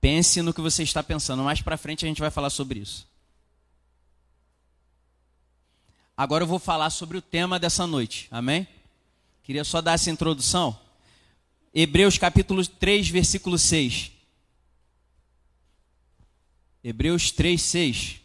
Pense 0.00 0.42
no 0.42 0.54
que 0.54 0.60
você 0.60 0.82
está 0.82 1.02
pensando. 1.02 1.42
Mais 1.42 1.60
para 1.60 1.76
frente 1.76 2.04
a 2.04 2.08
gente 2.08 2.20
vai 2.20 2.30
falar 2.30 2.50
sobre 2.50 2.80
isso. 2.80 3.06
Agora 6.16 6.42
eu 6.42 6.48
vou 6.48 6.58
falar 6.58 6.90
sobre 6.90 7.16
o 7.16 7.22
tema 7.22 7.58
dessa 7.58 7.86
noite. 7.86 8.26
Amém? 8.30 8.66
Queria 9.42 9.64
só 9.64 9.80
dar 9.80 9.92
essa 9.92 10.10
introdução. 10.10 10.78
Hebreus 11.72 12.18
capítulo 12.18 12.66
3, 12.66 13.08
versículo 13.08 13.56
6. 13.56 14.10
Hebreus 16.82 17.30
3, 17.30 17.60
6. 17.60 18.20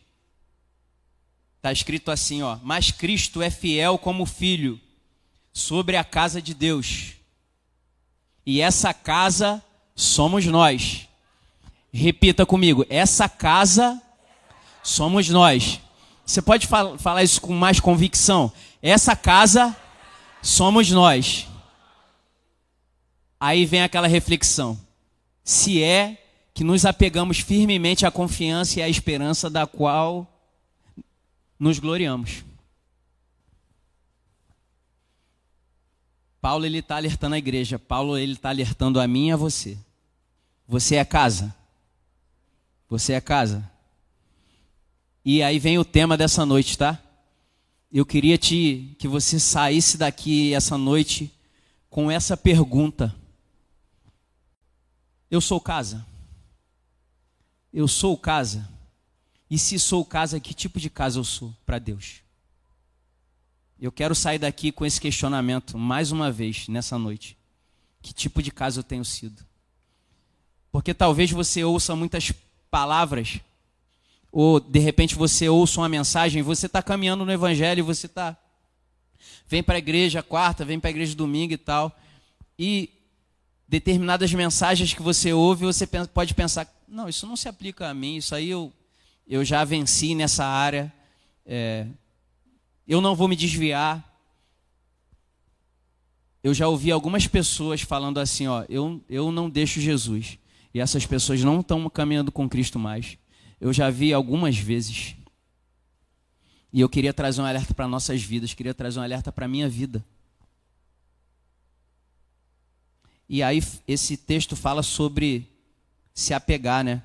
Está 1.58 1.72
escrito 1.72 2.12
assim, 2.12 2.42
ó. 2.42 2.58
Mas 2.64 2.92
Cristo 2.92 3.42
é 3.42 3.50
fiel 3.50 3.98
como 3.98 4.26
filho 4.26 4.82
sobre 5.54 5.96
a 5.96 6.04
casa 6.04 6.42
de 6.42 6.54
Deus. 6.54 7.14
E 8.46 8.60
essa 8.60 8.94
casa 8.94 9.64
somos 9.96 10.46
nós. 10.46 11.08
Repita 11.94 12.44
comigo. 12.44 12.84
Essa 12.90 13.30
casa 13.30 14.02
somos 14.82 15.30
nós. 15.30 15.80
Você 16.26 16.42
pode 16.42 16.66
fal 16.66 16.98
falar 16.98 17.22
isso 17.22 17.40
com 17.40 17.54
mais 17.54 17.80
convicção? 17.80 18.52
Essa 18.82 19.16
casa 19.16 19.76
somos 20.42 20.90
nós. 20.90 21.48
Aí 23.40 23.64
vem 23.66 23.84
aquela 23.84 24.08
reflexão. 24.08 24.80
Se 25.44 25.84
é 25.84 26.18
que 26.52 26.64
nos 26.64 26.84
apegamos 26.84 27.40
firmemente 27.40 28.06
à 28.08 28.12
confiança 28.12 28.80
e 28.80 28.84
à 28.84 28.90
esperança 28.90 29.50
da 29.50 29.68
qual 29.68 30.28
nos 31.60 31.78
gloriamos. 31.78 32.44
Paulo 36.42 36.66
ele 36.66 36.80
está 36.80 36.96
alertando 36.96 37.36
a 37.36 37.38
igreja. 37.38 37.78
Paulo 37.78 38.18
ele 38.18 38.34
está 38.34 38.50
alertando 38.50 39.00
a 39.00 39.08
mim 39.08 39.28
e 39.28 39.32
a 39.32 39.38
você. 39.38 39.78
Você 40.68 40.96
é 40.96 41.06
casa. 41.06 41.56
Você 42.94 43.14
é 43.14 43.20
casa. 43.20 43.68
E 45.26 45.42
aí 45.42 45.58
vem 45.58 45.80
o 45.80 45.84
tema 45.84 46.16
dessa 46.16 46.46
noite, 46.46 46.78
tá? 46.78 47.02
Eu 47.92 48.06
queria 48.06 48.38
te 48.38 48.96
que 49.00 49.08
você 49.08 49.40
saísse 49.40 49.98
daqui 49.98 50.54
essa 50.54 50.78
noite 50.78 51.34
com 51.90 52.12
essa 52.12 52.38
pergunta. 52.38 53.12
Eu 55.32 55.42
sou 55.42 55.60
casa. 55.60 56.06
Eu 57.74 57.88
sou 57.88 58.16
casa. 58.16 58.70
E 59.50 59.58
se 59.58 59.80
sou 59.80 60.06
casa, 60.06 60.40
que 60.40 60.54
tipo 60.54 60.80
de 60.80 60.88
casa 60.88 61.18
eu 61.18 61.24
sou 61.24 61.52
para 61.66 61.80
Deus? 61.80 62.22
Eu 63.82 63.92
quero 63.92 64.14
sair 64.14 64.38
daqui 64.38 64.72
com 64.72 64.86
esse 64.86 65.02
questionamento 65.02 65.80
mais 65.80 66.12
uma 66.12 66.32
vez 66.32 66.68
nessa 66.68 66.96
noite. 67.00 67.36
Que 68.04 68.14
tipo 68.14 68.40
de 68.40 68.52
casa 68.52 68.82
eu 68.82 68.84
tenho 68.84 69.04
sido? 69.04 69.44
Porque 70.72 70.94
talvez 70.94 71.32
você 71.32 71.64
ouça 71.64 71.96
muitas 71.96 72.32
palavras, 72.74 73.40
ou 74.32 74.60
de 74.60 74.80
repente 74.80 75.14
você 75.14 75.48
ouça 75.48 75.80
uma 75.80 75.88
mensagem, 75.88 76.42
você 76.42 76.66
está 76.66 76.82
caminhando 76.82 77.24
no 77.24 77.32
Evangelho, 77.32 77.86
você 77.86 78.08
está. 78.08 78.36
Vem 79.48 79.62
para 79.62 79.76
a 79.76 79.78
igreja 79.78 80.24
quarta, 80.24 80.66
vem 80.66 80.80
para 80.80 80.90
a 80.90 80.96
igreja 80.96 81.14
domingo 81.14 81.54
e 81.54 81.58
tal. 81.58 81.96
E 82.58 82.90
determinadas 83.68 84.34
mensagens 84.34 84.92
que 84.92 85.04
você 85.04 85.32
ouve, 85.32 85.66
você 85.66 85.86
pode 85.86 86.34
pensar: 86.34 86.68
não, 86.88 87.08
isso 87.08 87.28
não 87.28 87.36
se 87.36 87.48
aplica 87.48 87.88
a 87.88 87.94
mim, 87.94 88.16
isso 88.16 88.34
aí 88.34 88.50
eu, 88.50 88.74
eu 89.28 89.46
já 89.46 89.64
venci 89.64 90.16
nessa 90.16 90.44
área, 90.44 90.92
é, 91.46 91.86
eu 92.88 93.02
não 93.02 93.16
vou 93.16 93.28
me 93.28 93.36
desviar. 93.36 94.04
Eu 96.44 96.56
já 96.56 96.68
ouvi 96.68 96.92
algumas 96.92 97.28
pessoas 97.28 97.82
falando 97.82 98.20
assim: 98.20 98.48
ó, 98.48 98.66
eu, 98.68 99.00
eu 99.08 99.32
não 99.32 99.48
deixo 99.48 99.80
Jesus. 99.80 100.40
E 100.74 100.80
essas 100.80 101.06
pessoas 101.06 101.42
não 101.44 101.60
estão 101.60 101.88
caminhando 101.90 102.32
com 102.32 102.50
Cristo 102.50 102.80
mais. 102.80 103.18
Eu 103.62 103.72
já 103.72 103.90
vi 103.90 104.12
algumas 104.12 104.58
vezes. 104.58 105.16
E 106.72 106.82
eu 106.82 106.90
queria 106.90 107.14
trazer 107.14 107.42
um 107.42 107.46
alerta 107.46 107.74
para 107.74 107.88
nossas 107.88 108.24
vidas, 108.24 108.54
queria 108.54 108.74
trazer 108.74 109.00
um 109.00 109.04
alerta 109.04 109.32
para 109.32 109.46
a 109.46 109.48
minha 109.48 109.70
vida. 109.70 110.04
E 113.30 113.44
aí 113.44 113.62
esse 113.88 114.18
texto 114.18 114.56
fala 114.56 114.82
sobre 114.82 115.48
se 116.14 116.34
apegar, 116.34 116.84
né? 116.84 117.02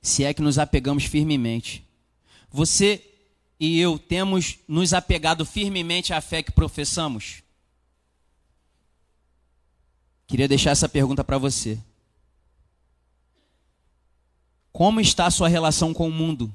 Se 0.00 0.24
é 0.24 0.32
que 0.32 0.40
nos 0.40 0.58
apegamos 0.58 1.04
firmemente. 1.04 1.84
Você 2.50 3.04
e 3.60 3.78
eu 3.80 3.98
temos 3.98 4.58
nos 4.68 4.94
apegado 4.94 5.44
firmemente 5.44 6.12
à 6.12 6.20
fé 6.20 6.42
que 6.42 6.52
professamos? 6.52 7.42
Queria 10.28 10.46
deixar 10.46 10.70
essa 10.72 10.88
pergunta 10.88 11.24
para 11.24 11.38
você. 11.38 11.78
Como 14.70 15.00
está 15.00 15.26
a 15.26 15.30
sua 15.30 15.48
relação 15.48 15.94
com 15.94 16.06
o 16.06 16.12
mundo? 16.12 16.54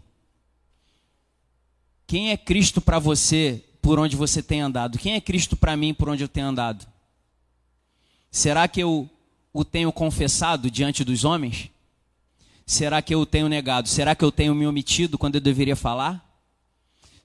Quem 2.06 2.30
é 2.30 2.38
Cristo 2.38 2.80
para 2.80 3.00
você 3.00 3.64
por 3.82 3.98
onde 3.98 4.16
você 4.16 4.44
tem 4.44 4.62
andado? 4.62 5.00
Quem 5.00 5.16
é 5.16 5.20
Cristo 5.20 5.58
para 5.58 5.76
mim 5.76 5.92
por 5.92 6.08
onde 6.08 6.24
eu 6.24 6.28
tenho 6.28 6.48
andado? 6.48 6.86
Será 8.32 8.68
que 8.68 8.82
eu 8.82 9.10
o 9.52 9.66
tenho 9.66 9.92
confessado 9.92 10.70
diante 10.70 11.04
dos 11.04 11.26
homens? 11.26 11.70
Será 12.68 13.02
que 13.02 13.14
eu 13.14 13.22
o 13.22 13.26
tenho 13.26 13.50
negado? 13.50 13.90
Será 13.90 14.16
que 14.16 14.24
eu 14.24 14.32
tenho 14.32 14.54
me 14.54 14.68
omitido 14.68 15.18
quando 15.18 15.36
eu 15.36 15.42
deveria 15.42 15.76
falar? 15.76 16.24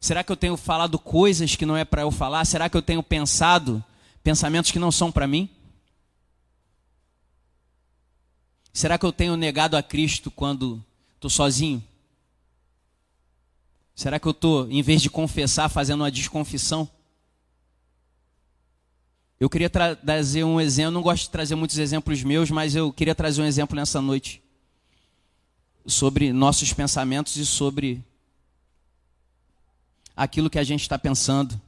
Será 0.00 0.24
que 0.24 0.32
eu 0.32 0.36
tenho 0.36 0.56
falado 0.56 0.98
coisas 0.98 1.54
que 1.54 1.66
não 1.66 1.76
é 1.76 1.84
para 1.84 2.02
eu 2.02 2.10
falar? 2.10 2.46
Será 2.46 2.70
que 2.70 2.76
eu 2.76 2.82
tenho 2.82 3.02
pensado 3.02 3.84
pensamentos 4.22 4.70
que 4.70 4.78
não 4.78 4.90
são 4.90 5.12
para 5.12 5.26
mim? 5.26 5.50
Será 8.78 8.96
que 8.96 9.04
eu 9.04 9.10
tenho 9.10 9.36
negado 9.36 9.76
a 9.76 9.82
Cristo 9.82 10.30
quando 10.30 10.80
estou 11.16 11.28
sozinho? 11.28 11.82
Será 13.92 14.20
que 14.20 14.28
eu 14.28 14.30
estou, 14.30 14.70
em 14.70 14.80
vez 14.82 15.02
de 15.02 15.10
confessar, 15.10 15.68
fazendo 15.68 16.02
uma 16.02 16.12
desconfissão? 16.12 16.88
Eu 19.40 19.50
queria 19.50 19.68
trazer 19.68 20.44
um 20.44 20.60
exemplo, 20.60 20.92
não 20.92 21.02
gosto 21.02 21.24
de 21.24 21.30
trazer 21.30 21.56
muitos 21.56 21.76
exemplos 21.76 22.22
meus, 22.22 22.52
mas 22.52 22.76
eu 22.76 22.92
queria 22.92 23.16
trazer 23.16 23.42
um 23.42 23.46
exemplo 23.46 23.74
nessa 23.74 24.00
noite 24.00 24.40
sobre 25.84 26.32
nossos 26.32 26.72
pensamentos 26.72 27.34
e 27.34 27.44
sobre 27.44 28.00
aquilo 30.16 30.48
que 30.48 30.58
a 30.60 30.62
gente 30.62 30.82
está 30.82 30.96
pensando 30.96 31.60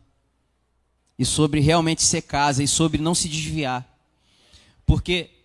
e 1.18 1.24
sobre 1.24 1.58
realmente 1.58 2.04
ser 2.04 2.22
casa 2.22 2.62
e 2.62 2.68
sobre 2.68 3.02
não 3.02 3.16
se 3.16 3.28
desviar. 3.28 3.84
Porque 4.86 5.39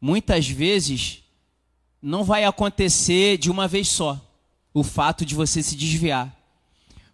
muitas 0.00 0.48
vezes 0.48 1.22
não 2.00 2.24
vai 2.24 2.44
acontecer 2.44 3.38
de 3.38 3.50
uma 3.50 3.66
vez 3.66 3.88
só 3.88 4.20
o 4.72 4.82
fato 4.82 5.24
de 5.24 5.34
você 5.34 5.62
se 5.62 5.74
desviar. 5.74 6.34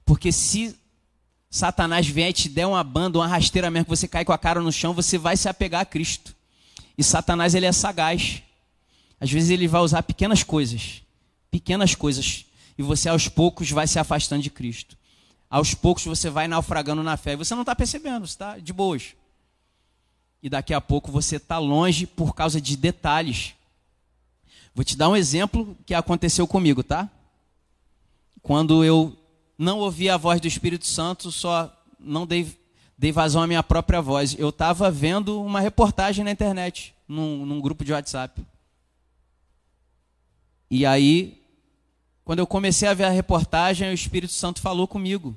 Porque 0.04 0.32
se 0.32 0.76
Satanás 1.48 2.06
vier 2.06 2.30
e 2.30 2.32
te 2.32 2.48
der 2.48 2.66
uma 2.66 2.82
banda, 2.82 3.18
uma 3.18 3.26
rasteira 3.26 3.70
mesmo, 3.70 3.84
que 3.84 3.90
você 3.90 4.08
cai 4.08 4.24
com 4.24 4.32
a 4.32 4.38
cara 4.38 4.60
no 4.60 4.72
chão, 4.72 4.94
você 4.94 5.16
vai 5.16 5.36
se 5.36 5.48
apegar 5.48 5.82
a 5.82 5.84
Cristo. 5.84 6.34
E 6.96 7.04
Satanás, 7.04 7.54
ele 7.54 7.66
é 7.66 7.72
sagaz. 7.72 8.42
Às 9.20 9.30
vezes 9.30 9.50
ele 9.50 9.68
vai 9.68 9.80
usar 9.80 10.02
pequenas 10.02 10.42
coisas, 10.42 11.02
pequenas 11.50 11.94
coisas, 11.94 12.46
e 12.76 12.82
você 12.82 13.08
aos 13.08 13.28
poucos 13.28 13.70
vai 13.70 13.86
se 13.86 13.98
afastando 13.98 14.42
de 14.42 14.50
Cristo. 14.50 14.96
Aos 15.48 15.74
poucos 15.74 16.04
você 16.04 16.28
vai 16.28 16.48
naufragando 16.48 17.02
na 17.02 17.16
fé. 17.16 17.34
E 17.34 17.36
você 17.36 17.54
não 17.54 17.62
está 17.62 17.76
percebendo, 17.76 18.24
está 18.24 18.58
de 18.58 18.72
boas. 18.72 19.14
E 20.42 20.49
daqui 20.49 20.75
a 20.75 20.80
pouco 20.80 21.12
você 21.12 21.37
está 21.37 21.58
longe 21.58 22.06
por 22.06 22.34
causa 22.34 22.61
de 22.61 22.76
detalhes. 22.76 23.54
Vou 24.75 24.84
te 24.84 24.96
dar 24.96 25.08
um 25.08 25.16
exemplo 25.16 25.76
que 25.87 25.94
aconteceu 25.94 26.46
comigo, 26.46 26.82
tá? 26.82 27.08
Quando 28.42 28.84
eu 28.84 29.16
não 29.56 29.78
ouvi 29.78 30.08
a 30.11 30.16
voz 30.16 30.40
do 30.40 30.49
Espírito 30.49 30.87
Santo, 30.87 31.30
só 31.30 31.72
não 32.00 32.26
dei, 32.26 32.58
dei 32.99 33.12
vazão 33.12 33.42
à 33.42 33.46
minha 33.46 33.62
própria 33.62 34.00
voz. 34.00 34.34
Eu 34.37 34.49
estava 34.49 34.90
vendo 34.90 35.40
uma 35.40 35.61
reportagem 35.61 36.25
na 36.25 36.32
internet, 36.32 36.94
num, 37.06 37.46
num 37.46 37.61
grupo 37.61 37.84
de 37.84 37.92
WhatsApp. 37.92 38.44
E 40.68 40.84
aí, 40.84 41.40
quando 42.25 42.38
eu 42.38 42.46
comecei 42.46 42.88
a 42.88 42.94
ver 42.94 43.04
a 43.04 43.11
reportagem, 43.11 43.90
o 43.90 43.94
Espírito 43.94 44.32
Santo 44.32 44.61
falou 44.61 44.88
comigo. 44.88 45.37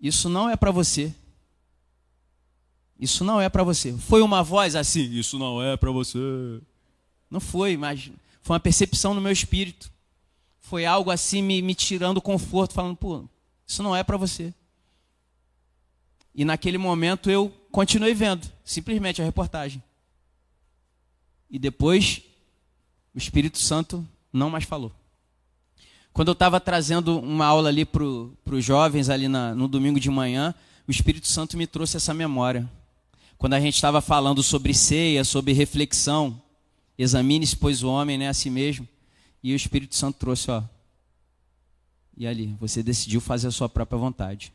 Isso 0.00 0.28
não 0.28 0.48
é 0.48 0.56
para 0.56 0.70
você. 0.70 1.14
Isso 3.00 3.24
não 3.24 3.40
é 3.40 3.48
para 3.48 3.64
você. 3.64 3.96
Foi 3.96 4.20
uma 4.20 4.42
voz 4.42 4.76
assim, 4.76 5.10
isso 5.12 5.38
não 5.38 5.62
é 5.62 5.76
para 5.76 5.90
você. 5.90 6.18
Não 7.30 7.40
foi, 7.40 7.76
mas 7.76 8.10
foi 8.42 8.54
uma 8.54 8.60
percepção 8.60 9.14
no 9.14 9.20
meu 9.20 9.32
espírito 9.32 9.90
foi 10.70 10.86
algo 10.86 11.10
assim 11.10 11.42
me, 11.42 11.60
me 11.60 11.74
tirando 11.74 12.22
conforto, 12.22 12.74
falando, 12.74 12.94
pô, 12.94 13.24
isso 13.66 13.82
não 13.82 13.96
é 13.96 14.04
para 14.04 14.16
você. 14.16 14.54
E 16.32 16.44
naquele 16.44 16.78
momento 16.78 17.28
eu 17.28 17.52
continuei 17.72 18.14
vendo, 18.14 18.48
simplesmente 18.64 19.20
a 19.20 19.24
reportagem. 19.24 19.82
E 21.50 21.58
depois 21.58 22.22
o 23.12 23.18
Espírito 23.18 23.58
Santo 23.58 24.06
não 24.32 24.48
mais 24.48 24.62
falou. 24.62 24.92
Quando 26.12 26.28
eu 26.28 26.34
estava 26.34 26.60
trazendo 26.60 27.18
uma 27.18 27.46
aula 27.46 27.68
ali 27.68 27.84
para 27.84 28.04
os 28.04 28.64
jovens 28.64 29.08
ali 29.08 29.26
na, 29.26 29.52
no 29.56 29.66
domingo 29.66 29.98
de 29.98 30.08
manhã, 30.08 30.54
o 30.86 30.90
Espírito 30.92 31.26
Santo 31.26 31.56
me 31.56 31.66
trouxe 31.66 31.96
essa 31.96 32.14
memória. 32.14 32.70
Quando 33.40 33.54
a 33.54 33.60
gente 33.60 33.76
estava 33.76 34.02
falando 34.02 34.42
sobre 34.42 34.74
ceia, 34.74 35.24
sobre 35.24 35.54
reflexão, 35.54 36.42
examine-se, 36.98 37.56
pois, 37.56 37.82
o 37.82 37.88
homem 37.88 38.18
né, 38.18 38.28
a 38.28 38.34
si 38.34 38.50
mesmo. 38.50 38.86
E 39.42 39.54
o 39.54 39.56
Espírito 39.56 39.96
Santo 39.96 40.18
trouxe, 40.18 40.50
ó. 40.50 40.62
E 42.18 42.26
ali, 42.26 42.54
você 42.60 42.82
decidiu 42.82 43.18
fazer 43.18 43.48
a 43.48 43.50
sua 43.50 43.66
própria 43.66 43.96
vontade. 43.96 44.52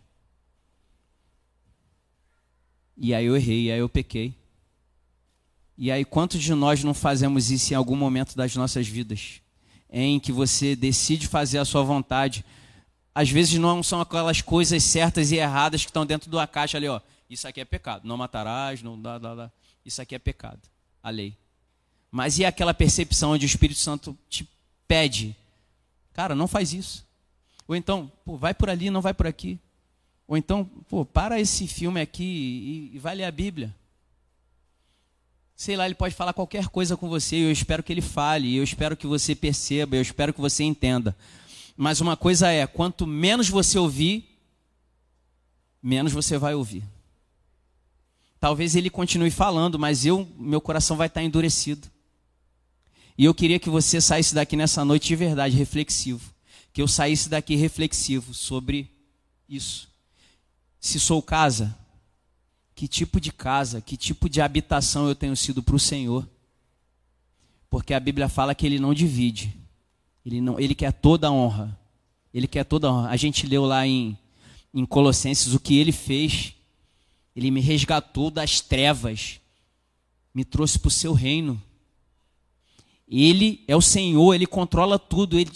E 2.95 3.11
aí 3.11 3.25
eu 3.25 3.35
errei, 3.35 3.63
e 3.63 3.71
aí 3.71 3.79
eu 3.79 3.89
pequei. 3.89 4.35
E 5.75 5.91
aí, 5.91 6.05
quantos 6.05 6.39
de 6.39 6.53
nós 6.53 6.83
não 6.83 6.93
fazemos 6.93 7.49
isso 7.49 7.73
em 7.73 7.75
algum 7.75 7.95
momento 7.95 8.35
das 8.35 8.55
nossas 8.55 8.87
vidas? 8.87 9.41
Em 9.89 10.19
que 10.19 10.31
você 10.31 10.75
decide 10.75 11.27
fazer 11.27 11.57
a 11.57 11.65
sua 11.65 11.81
vontade. 11.81 12.45
Às 13.15 13.31
vezes 13.31 13.57
não 13.57 13.81
são 13.81 13.99
aquelas 13.99 14.41
coisas 14.41 14.83
certas 14.83 15.31
e 15.31 15.37
erradas 15.37 15.83
que 15.83 15.89
estão 15.89 16.05
dentro 16.05 16.29
da 16.29 16.45
caixa 16.45 16.77
ali, 16.77 16.87
ó. 16.87 17.01
Isso 17.29 17.47
aqui 17.47 17.61
é 17.61 17.65
pecado. 17.65 18.07
Não 18.07 18.17
matarás, 18.17 18.81
não 18.81 19.01
dá, 19.01 19.17
dá, 19.17 19.35
dá. 19.35 19.51
Isso 19.85 20.01
aqui 20.01 20.15
é 20.15 20.19
pecado. 20.19 20.61
A 21.01 21.09
lei. 21.09 21.35
Mas 22.11 22.37
e 22.37 22.45
aquela 22.45 22.73
percepção 22.73 23.31
onde 23.31 23.45
o 23.45 23.47
Espírito 23.47 23.79
Santo 23.79 24.17
te 24.29 24.47
pede, 24.87 25.35
cara, 26.13 26.33
não 26.33 26.47
faz 26.47 26.71
isso. 26.73 27.05
Ou 27.67 27.75
então, 27.75 28.11
pô, 28.23 28.37
vai 28.37 28.53
por 28.53 28.69
ali, 28.69 28.89
não 28.89 29.01
vai 29.01 29.13
por 29.13 29.27
aqui. 29.27 29.59
Ou 30.27 30.37
então, 30.37 30.65
pô, 30.89 31.03
para 31.03 31.39
esse 31.39 31.67
filme 31.67 31.99
aqui 31.99 32.23
e, 32.23 32.95
e 32.95 32.99
vai 32.99 33.15
ler 33.15 33.25
a 33.25 33.31
Bíblia. 33.31 33.75
Sei 35.55 35.75
lá, 35.75 35.85
ele 35.85 35.95
pode 35.95 36.13
falar 36.13 36.33
qualquer 36.33 36.67
coisa 36.67 36.97
com 36.97 37.07
você, 37.07 37.37
eu 37.37 37.51
espero 37.51 37.81
que 37.81 37.93
ele 37.93 38.01
fale, 38.01 38.55
eu 38.55 38.63
espero 38.63 38.97
que 38.97 39.07
você 39.07 39.33
perceba, 39.33 39.95
eu 39.95 40.01
espero 40.01 40.33
que 40.33 40.41
você 40.41 40.63
entenda. 40.63 41.15
Mas 41.77 42.01
uma 42.01 42.17
coisa 42.17 42.49
é, 42.49 42.67
quanto 42.67 43.07
menos 43.07 43.49
você 43.49 43.77
ouvir, 43.79 44.25
menos 45.81 46.11
você 46.11 46.37
vai 46.37 46.53
ouvir. 46.53 46.83
Talvez 48.45 48.75
ele 48.75 48.91
continue 48.91 49.31
falando, 49.31 49.79
mas 49.79 50.05
eu, 50.05 50.31
meu 50.37 50.61
coração 50.61 50.95
vai 50.95 51.07
estar 51.07 51.23
endurecido. 51.23 51.87
E 53.17 53.25
eu 53.25 53.33
queria 53.33 53.57
que 53.57 53.71
você 53.71 53.99
saísse 53.99 54.35
daqui 54.35 54.55
nessa 54.55 54.85
noite 54.85 55.07
de 55.07 55.15
verdade, 55.15 55.57
reflexivo. 55.57 56.31
Que 56.71 56.79
eu 56.79 56.87
saísse 56.87 57.27
daqui 57.27 57.55
reflexivo 57.55 58.35
sobre 58.35 58.87
isso. 59.49 59.89
Se 60.79 60.99
sou 60.99 61.23
casa, 61.23 61.75
que 62.75 62.87
tipo 62.87 63.19
de 63.19 63.31
casa, 63.31 63.81
que 63.81 63.97
tipo 63.97 64.29
de 64.29 64.39
habitação 64.39 65.07
eu 65.07 65.15
tenho 65.15 65.35
sido 65.35 65.63
para 65.63 65.75
o 65.75 65.79
Senhor? 65.79 66.29
Porque 67.67 67.95
a 67.95 67.99
Bíblia 67.99 68.29
fala 68.29 68.53
que 68.53 68.67
Ele 68.67 68.77
não 68.77 68.93
divide. 68.93 69.55
Ele, 70.23 70.39
não, 70.39 70.59
ele 70.59 70.75
quer 70.75 70.93
toda 70.93 71.29
a 71.29 71.31
honra. 71.31 71.75
Ele 72.31 72.45
quer 72.45 72.63
toda 72.63 72.89
a 72.89 72.93
honra. 72.93 73.09
A 73.09 73.17
gente 73.17 73.47
leu 73.47 73.65
lá 73.65 73.87
em, 73.87 74.15
em 74.71 74.85
Colossenses 74.85 75.55
o 75.55 75.59
que 75.59 75.79
Ele 75.79 75.91
fez. 75.91 76.54
Ele 77.35 77.51
me 77.51 77.59
resgatou 77.59 78.31
das 78.31 78.61
trevas, 78.61 79.41
me 80.33 80.45
trouxe 80.45 80.79
para 80.79 80.87
o 80.87 80.91
seu 80.91 81.11
reino. 81.13 81.61
Ele 83.07 83.63
é 83.67 83.75
o 83.75 83.81
Senhor, 83.81 84.33
ele 84.33 84.47
controla 84.47 84.97
tudo, 84.97 85.37
ele, 85.37 85.51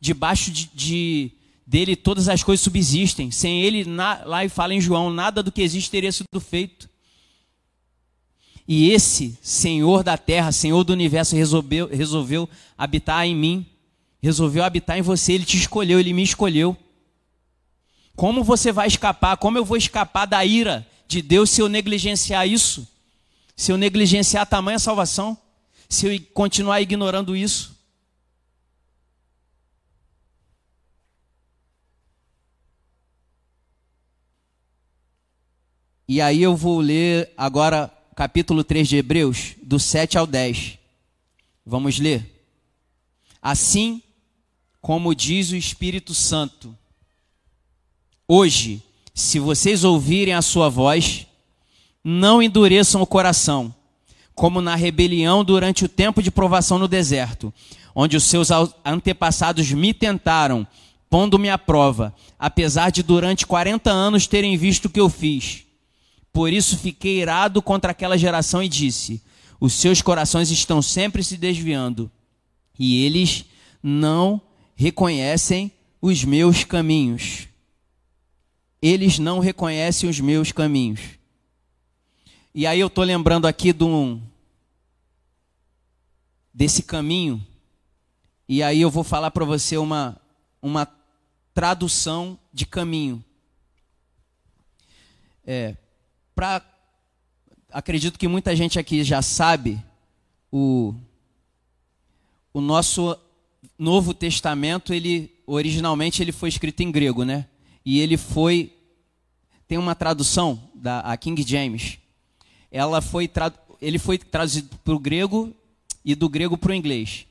debaixo 0.00 0.50
de, 0.50 0.70
de, 0.72 1.32
dele 1.66 1.96
todas 1.96 2.28
as 2.28 2.42
coisas 2.42 2.62
subsistem. 2.62 3.30
Sem 3.30 3.62
ele, 3.62 3.84
na, 3.84 4.24
lá 4.24 4.44
e 4.44 4.48
fala 4.48 4.74
em 4.74 4.80
João, 4.80 5.10
nada 5.10 5.42
do 5.42 5.50
que 5.50 5.60
existe 5.60 5.90
teria 5.90 6.12
sido 6.12 6.40
feito. 6.40 6.88
E 8.66 8.90
esse 8.90 9.36
Senhor 9.42 10.02
da 10.02 10.16
terra, 10.16 10.52
Senhor 10.52 10.84
do 10.84 10.92
universo, 10.92 11.34
resolveu, 11.34 11.88
resolveu 11.88 12.48
habitar 12.78 13.26
em 13.26 13.34
mim, 13.34 13.66
resolveu 14.22 14.64
habitar 14.64 14.96
em 14.96 15.02
você, 15.02 15.34
ele 15.34 15.44
te 15.44 15.56
escolheu, 15.56 16.00
ele 16.00 16.14
me 16.14 16.22
escolheu. 16.22 16.76
Como 18.16 18.44
você 18.44 18.72
vai 18.72 18.86
escapar? 18.86 19.36
Como 19.36 19.58
eu 19.58 19.64
vou 19.64 19.76
escapar 19.76 20.24
da 20.24 20.44
ira 20.44 20.86
de 21.06 21.22
Deus 21.22 21.50
se 21.50 21.60
eu 21.60 21.68
negligenciar 21.68 22.46
isso? 22.46 22.86
Se 23.56 23.70
eu 23.70 23.76
negligenciar 23.76 24.46
tamanha 24.46 24.78
salvação? 24.78 25.38
se 25.94 26.06
eu 26.06 26.20
continuar 26.32 26.80
ignorando 26.80 27.36
isso? 27.36 27.74
E 36.06 36.20
aí 36.20 36.42
eu 36.42 36.54
vou 36.54 36.80
ler 36.80 37.32
agora 37.36 37.90
capítulo 38.14 38.62
3 38.62 38.88
de 38.88 38.96
Hebreus, 38.96 39.54
do 39.62 39.78
7 39.78 40.18
ao 40.18 40.26
10. 40.26 40.78
Vamos 41.64 41.98
ler? 41.98 42.30
Assim 43.40 44.02
como 44.80 45.14
diz 45.14 45.50
o 45.50 45.56
Espírito 45.56 46.12
Santo, 46.12 46.76
hoje, 48.28 48.82
se 49.14 49.38
vocês 49.38 49.84
ouvirem 49.84 50.34
a 50.34 50.42
sua 50.42 50.68
voz, 50.68 51.26
não 52.02 52.42
endureçam 52.42 53.00
o 53.00 53.06
coração 53.06 53.72
como 54.34 54.60
na 54.60 54.74
rebelião 54.74 55.44
durante 55.44 55.84
o 55.84 55.88
tempo 55.88 56.22
de 56.22 56.30
provação 56.30 56.78
no 56.78 56.88
deserto, 56.88 57.54
onde 57.94 58.16
os 58.16 58.24
seus 58.24 58.48
antepassados 58.84 59.70
me 59.70 59.94
tentaram, 59.94 60.66
pondo-me 61.08 61.48
à 61.48 61.56
prova, 61.56 62.12
apesar 62.38 62.90
de 62.90 63.02
durante 63.02 63.46
40 63.46 63.90
anos 63.90 64.26
terem 64.26 64.56
visto 64.56 64.86
o 64.86 64.90
que 64.90 65.00
eu 65.00 65.08
fiz. 65.08 65.62
Por 66.32 66.52
isso 66.52 66.76
fiquei 66.76 67.20
irado 67.20 67.62
contra 67.62 67.92
aquela 67.92 68.18
geração 68.18 68.60
e 68.60 68.68
disse: 68.68 69.22
Os 69.60 69.74
seus 69.74 70.02
corações 70.02 70.50
estão 70.50 70.82
sempre 70.82 71.22
se 71.22 71.36
desviando, 71.36 72.10
e 72.76 73.04
eles 73.04 73.44
não 73.80 74.40
reconhecem 74.74 75.70
os 76.02 76.24
meus 76.24 76.64
caminhos. 76.64 77.46
Eles 78.86 79.18
não 79.18 79.38
reconhecem 79.38 80.10
os 80.10 80.20
meus 80.20 80.52
caminhos. 80.52 81.00
E 82.54 82.66
aí 82.66 82.78
eu 82.78 82.88
estou 82.88 83.02
lembrando 83.02 83.46
aqui 83.46 83.72
de 83.72 83.82
um, 83.82 84.20
desse 86.52 86.82
caminho. 86.82 87.42
E 88.46 88.62
aí 88.62 88.82
eu 88.82 88.90
vou 88.90 89.02
falar 89.02 89.30
para 89.30 89.42
você 89.42 89.78
uma, 89.78 90.20
uma 90.60 90.86
tradução 91.54 92.38
de 92.52 92.66
caminho. 92.66 93.24
É, 95.46 95.74
pra, 96.34 96.60
acredito 97.72 98.18
que 98.18 98.28
muita 98.28 98.54
gente 98.54 98.78
aqui 98.78 99.02
já 99.02 99.22
sabe 99.22 99.82
o, 100.52 100.94
o 102.52 102.60
nosso 102.60 103.18
Novo 103.78 104.12
Testamento, 104.12 104.92
ele 104.92 105.34
originalmente 105.46 106.22
ele 106.22 106.32
foi 106.32 106.50
escrito 106.50 106.82
em 106.82 106.92
grego, 106.92 107.24
né? 107.24 107.46
E 107.84 108.00
ele 108.00 108.16
foi 108.16 108.73
tem 109.66 109.78
uma 109.78 109.94
tradução 109.94 110.70
da 110.74 111.00
a 111.00 111.16
King 111.16 111.42
James 111.46 111.98
ela 112.74 113.00
foi 113.00 113.30
ele 113.80 114.00
foi 114.00 114.18
traduzido 114.18 114.76
para 114.78 114.94
o 114.94 114.98
grego 114.98 115.54
e 116.04 116.16
do 116.16 116.28
grego 116.28 116.58
para 116.58 116.72
o 116.72 116.74
inglês. 116.74 117.24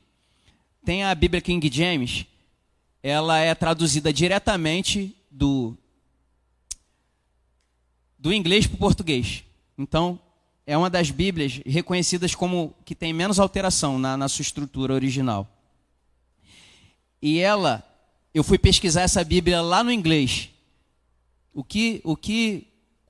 Tem 0.82 1.04
a 1.04 1.14
Bíblia 1.14 1.42
King 1.42 1.70
James, 1.70 2.24
ela 3.02 3.38
é 3.38 3.54
traduzida 3.54 4.10
diretamente 4.10 5.14
do, 5.30 5.76
do 8.18 8.32
inglês 8.32 8.66
para 8.66 8.76
o 8.76 8.78
português. 8.78 9.44
Então, 9.76 10.18
é 10.66 10.78
uma 10.78 10.88
das 10.88 11.10
Bíblias 11.10 11.60
reconhecidas 11.66 12.34
como 12.34 12.74
que 12.86 12.94
tem 12.94 13.12
menos 13.12 13.38
alteração 13.38 13.98
na, 13.98 14.16
na 14.16 14.30
sua 14.30 14.42
estrutura 14.42 14.94
original. 14.94 15.46
E 17.20 17.38
ela, 17.38 17.86
eu 18.32 18.42
fui 18.42 18.56
pesquisar 18.56 19.02
essa 19.02 19.22
Bíblia 19.22 19.60
lá 19.60 19.84
no 19.84 19.92
inglês. 19.92 20.48
O 21.54 21.62
que 21.62 22.00
o, 22.02 22.16
que 22.16 22.66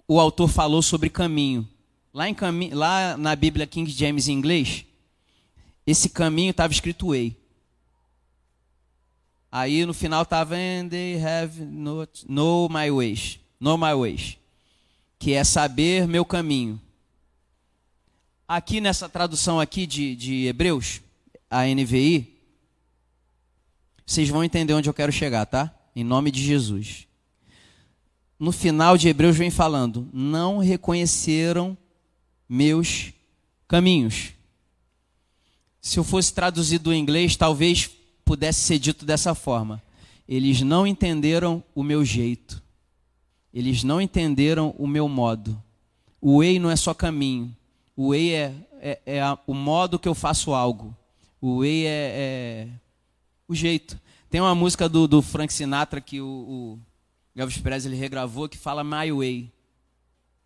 o 0.07 0.21
autor 0.21 0.49
falou 0.49 0.83
sobre 0.83 1.09
caminho? 1.09 1.67
Lá, 2.13 2.29
em 2.29 2.37
lá 2.73 3.17
na 3.17 3.35
Bíblia 3.35 3.67
King 3.67 3.91
James 3.91 4.29
em 4.29 4.33
inglês, 4.35 4.85
esse 5.87 6.11
caminho 6.11 6.51
estava 6.51 6.73
escrito 6.73 7.09
way. 7.09 7.37
Aí 9.51 9.87
no 9.87 9.95
final 9.95 10.23
estava 10.23 10.57
and 10.57 10.89
they 10.89 11.21
have 11.25 11.65
not 11.65 12.25
know 12.29 12.69
my 12.69 12.91
ways, 12.91 13.39
know 13.59 13.79
my 13.79 13.95
ways, 13.95 14.37
que 15.19 15.33
é 15.33 15.43
saber 15.43 16.07
meu 16.07 16.25
caminho. 16.25 16.81
Aqui 18.47 18.81
nessa 18.81 19.09
tradução 19.09 19.59
aqui 19.59 19.87
de, 19.87 20.15
de 20.15 20.47
Hebreus, 20.47 21.01
a 21.49 21.65
NVI, 21.65 22.37
vocês 24.05 24.29
vão 24.29 24.45
entender 24.45 24.75
onde 24.75 24.89
eu 24.89 24.95
quero 24.95 25.11
chegar, 25.11 25.47
tá? 25.47 25.75
Em 25.97 26.05
nome 26.05 26.31
de 26.31 26.43
Jesus. 26.43 27.07
No 28.39 28.53
final 28.53 28.97
de 28.97 29.09
Hebreus 29.09 29.37
vem 29.37 29.51
falando: 29.51 30.09
não 30.13 30.59
reconheceram 30.59 31.77
meus 32.49 33.13
caminhos. 33.69 34.33
Se 35.81 35.99
eu 35.99 36.05
fosse 36.05 36.33
traduzido 36.33 36.93
em 36.93 37.01
inglês, 37.01 37.37
talvez 37.37 37.91
pudesse 38.25 38.63
ser 38.63 38.79
dito 38.79 39.05
dessa 39.05 39.35
forma: 39.35 39.83
eles 40.29 40.63
não 40.63 40.87
entenderam 40.87 41.63
o 41.75 41.83
meu 41.83 42.05
jeito, 42.05 42.63
eles 43.53 43.85
não 43.85 44.01
entenderam 44.01 44.75
o 44.79 44.87
meu 44.87 45.09
modo. 45.09 45.61
O 46.21 46.39
way 46.39 46.59
não 46.59 46.71
é 46.71 46.77
só 46.77 46.95
caminho, 46.95 47.55
o 47.95 48.09
way 48.09 48.33
é, 48.33 48.55
é, 48.81 49.01
é 49.05 49.23
a, 49.23 49.39
o 49.47 49.53
modo 49.53 49.99
que 49.99 50.09
eu 50.09 50.15
faço 50.15 50.55
algo, 50.55 50.97
o 51.41 51.59
way 51.59 51.87
é, 51.87 51.89
é 51.89 52.69
o 53.47 53.55
jeito. 53.55 54.01
Tem 54.31 54.41
uma 54.41 54.55
música 54.55 54.89
do, 54.89 55.07
do 55.07 55.23
Frank 55.23 55.53
Sinatra 55.53 56.01
que 56.01 56.21
o, 56.21 56.27
o 56.27 56.79
Elvis 57.37 57.59
Presley 57.59 57.99
regravou 57.99 58.49
que 58.49 58.57
fala 58.57 58.85
My 58.85 59.13
Way. 59.13 59.53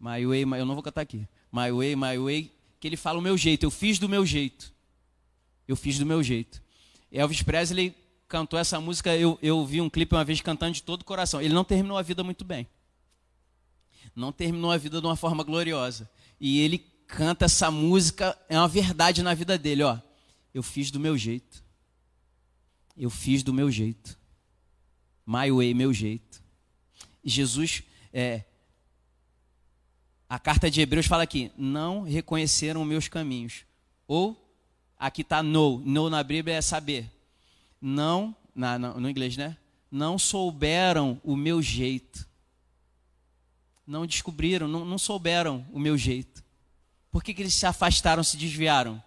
My 0.01 0.27
Way, 0.27 0.45
my, 0.47 0.59
eu 0.59 0.65
não 0.65 0.75
vou 0.75 0.83
cantar 0.83 1.03
aqui. 1.03 1.27
My 1.53 1.71
Way, 1.71 1.97
My 1.97 2.19
Way, 2.19 2.53
que 2.81 2.87
ele 2.89 2.97
fala 2.97 3.19
o 3.19 3.23
meu 3.23 3.37
jeito, 3.37 3.65
eu 3.65 3.71
fiz 3.71 3.99
do 3.99 4.09
meu 4.09 4.25
jeito. 4.25 4.73
Eu 5.67 5.77
fiz 5.77 5.99
do 5.99 6.07
meu 6.07 6.23
jeito. 6.23 6.63
Elvis 7.13 7.43
Presley 7.43 7.95
cantou 8.27 8.59
essa 8.59 8.81
música, 8.81 9.17
eu, 9.17 9.39
eu 9.43 9.65
vi 9.67 9.81
um 9.81 9.91
clipe 9.91 10.15
uma 10.15 10.25
vez 10.25 10.41
cantando 10.41 10.73
de 10.73 10.83
todo 10.83 11.03
o 11.03 11.05
coração. 11.05 11.41
Ele 11.41 11.55
não 11.55 11.65
terminou 11.65 11.97
a 11.97 12.03
vida 12.03 12.23
muito 12.23 12.45
bem. 12.45 12.67
Não 14.15 14.33
terminou 14.33 14.71
a 14.71 14.77
vida 14.77 15.01
de 15.01 15.07
uma 15.07 15.17
forma 15.17 15.43
gloriosa. 15.43 16.09
E 16.41 16.61
ele 16.61 16.79
canta 17.07 17.47
essa 17.47 17.71
música, 17.71 18.39
é 18.49 18.59
uma 18.59 18.69
verdade 18.69 19.23
na 19.23 19.35
vida 19.35 19.59
dele, 19.59 19.83
ó. 19.83 19.99
Eu 20.55 20.63
fiz 20.63 20.91
do 20.91 21.01
meu 21.01 21.17
jeito. 21.17 21.63
Eu 22.97 23.11
fiz 23.11 23.43
do 23.43 23.53
meu 23.53 23.71
jeito. 23.71 24.19
My 25.27 25.51
way, 25.51 25.73
meu 25.75 25.93
jeito. 25.93 26.43
Jesus, 27.25 27.83
é, 28.13 28.45
a 30.29 30.39
carta 30.39 30.71
de 30.71 30.81
Hebreus 30.81 31.07
fala 31.07 31.23
aqui, 31.23 31.51
não 31.57 32.03
reconheceram 32.03 32.85
meus 32.85 33.09
caminhos. 33.09 33.65
Ou 34.07 34.49
Aqui 34.99 35.23
está 35.23 35.43
know. 35.43 35.81
Know 35.85 36.11
na 36.11 36.23
Bíblia 36.23 36.57
é 36.57 36.61
saber. 36.61 37.11
Não, 37.81 38.35
na, 38.55 38.79
no 38.79 39.09
inglês, 39.09 39.37
né? 39.37 39.57
Não 39.91 40.19
souberam 40.19 41.21
o 41.23 41.37
meu 41.37 41.63
jeito. 41.63 42.27
Não 43.87 44.05
descobriram, 44.05 44.67
não, 44.67 44.85
não 44.85 44.99
souberam 44.99 45.65
o 45.73 45.79
meu 45.79 45.97
jeito. 45.97 46.45
Por 47.11 47.23
que, 47.23 47.33
que 47.33 47.41
eles 47.41 47.55
se 47.55 47.65
afastaram, 47.65 48.23
se 48.25 48.37
desviaram? 48.37 49.03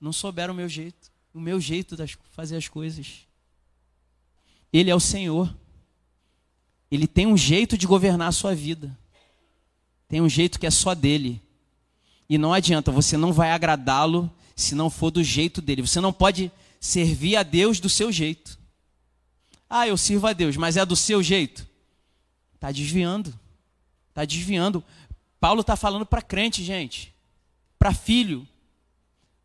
Não 0.00 0.12
souberam 0.12 0.52
o 0.52 0.56
meu 0.56 0.68
jeito. 0.68 1.10
O 1.32 1.40
meu 1.40 1.60
jeito 1.60 1.96
de 1.96 2.18
fazer 2.32 2.56
as 2.56 2.68
coisas. 2.68 3.26
Ele 4.72 4.90
é 4.90 4.94
o 4.94 5.00
Senhor. 5.00 5.56
Ele 6.90 7.06
tem 7.06 7.26
um 7.26 7.36
jeito 7.36 7.78
de 7.78 7.86
governar 7.86 8.28
a 8.28 8.32
sua 8.32 8.54
vida. 8.54 8.96
Tem 10.08 10.20
um 10.20 10.28
jeito 10.28 10.58
que 10.58 10.66
é 10.66 10.70
só 10.70 10.94
dele. 10.94 11.40
E 12.28 12.36
não 12.36 12.52
adianta, 12.52 12.90
você 12.90 13.16
não 13.16 13.32
vai 13.32 13.52
agradá-lo 13.52 14.30
se 14.56 14.74
não 14.74 14.90
for 14.90 15.10
do 15.10 15.22
jeito 15.22 15.62
dele. 15.62 15.82
Você 15.82 16.00
não 16.00 16.12
pode 16.12 16.50
servir 16.80 17.36
a 17.36 17.42
Deus 17.42 17.78
do 17.78 17.88
seu 17.88 18.10
jeito. 18.10 18.58
Ah, 19.68 19.86
eu 19.86 19.96
sirvo 19.96 20.26
a 20.26 20.32
Deus, 20.32 20.56
mas 20.56 20.76
é 20.76 20.84
do 20.84 20.96
seu 20.96 21.22
jeito. 21.22 21.66
Está 22.54 22.72
desviando. 22.72 23.32
Está 24.08 24.24
desviando. 24.24 24.82
Paulo 25.38 25.60
está 25.60 25.76
falando 25.76 26.04
para 26.04 26.20
crente, 26.20 26.64
gente. 26.64 27.14
Para 27.78 27.94
filho. 27.94 28.46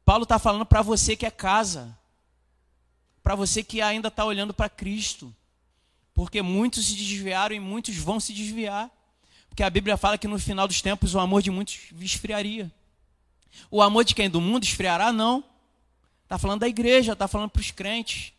Paulo 0.03 0.23
está 0.23 0.39
falando 0.39 0.65
para 0.65 0.81
você 0.81 1.15
que 1.15 1.25
é 1.25 1.31
casa. 1.31 1.95
Para 3.21 3.36
você 3.36 3.63
que 3.63 3.81
ainda 3.81 4.08
está 4.08 4.25
olhando 4.25 4.53
para 4.53 4.67
Cristo. 4.67 5.34
Porque 6.15 6.41
muitos 6.41 6.88
se 6.88 6.95
desviaram 6.95 7.54
e 7.54 7.60
muitos 7.60 7.95
vão 7.97 8.19
se 8.21 8.34
desviar. 8.34 8.89
Porque 9.49 9.62
a 9.62 9.69
Bíblia 9.69 9.97
fala 9.97 10.17
que 10.17 10.28
no 10.28 10.39
final 10.39 10.67
dos 10.67 10.82
tempos 10.82 11.13
o 11.13 11.19
amor 11.19 11.41
de 11.41 11.51
muitos 11.51 11.78
esfriaria. 11.99 12.71
O 13.69 13.82
amor 13.82 14.06
de 14.06 14.15
quem? 14.15 14.30
Do 14.30 14.39
mundo 14.39 14.63
esfriará? 14.63 15.12
Não. 15.12 15.43
Está 16.23 16.38
falando 16.38 16.62
da 16.62 16.67
igreja, 16.67 17.13
está 17.13 17.28
falando 17.28 17.49
para 17.49 17.60
os 17.60 17.69
crentes. 17.69 18.34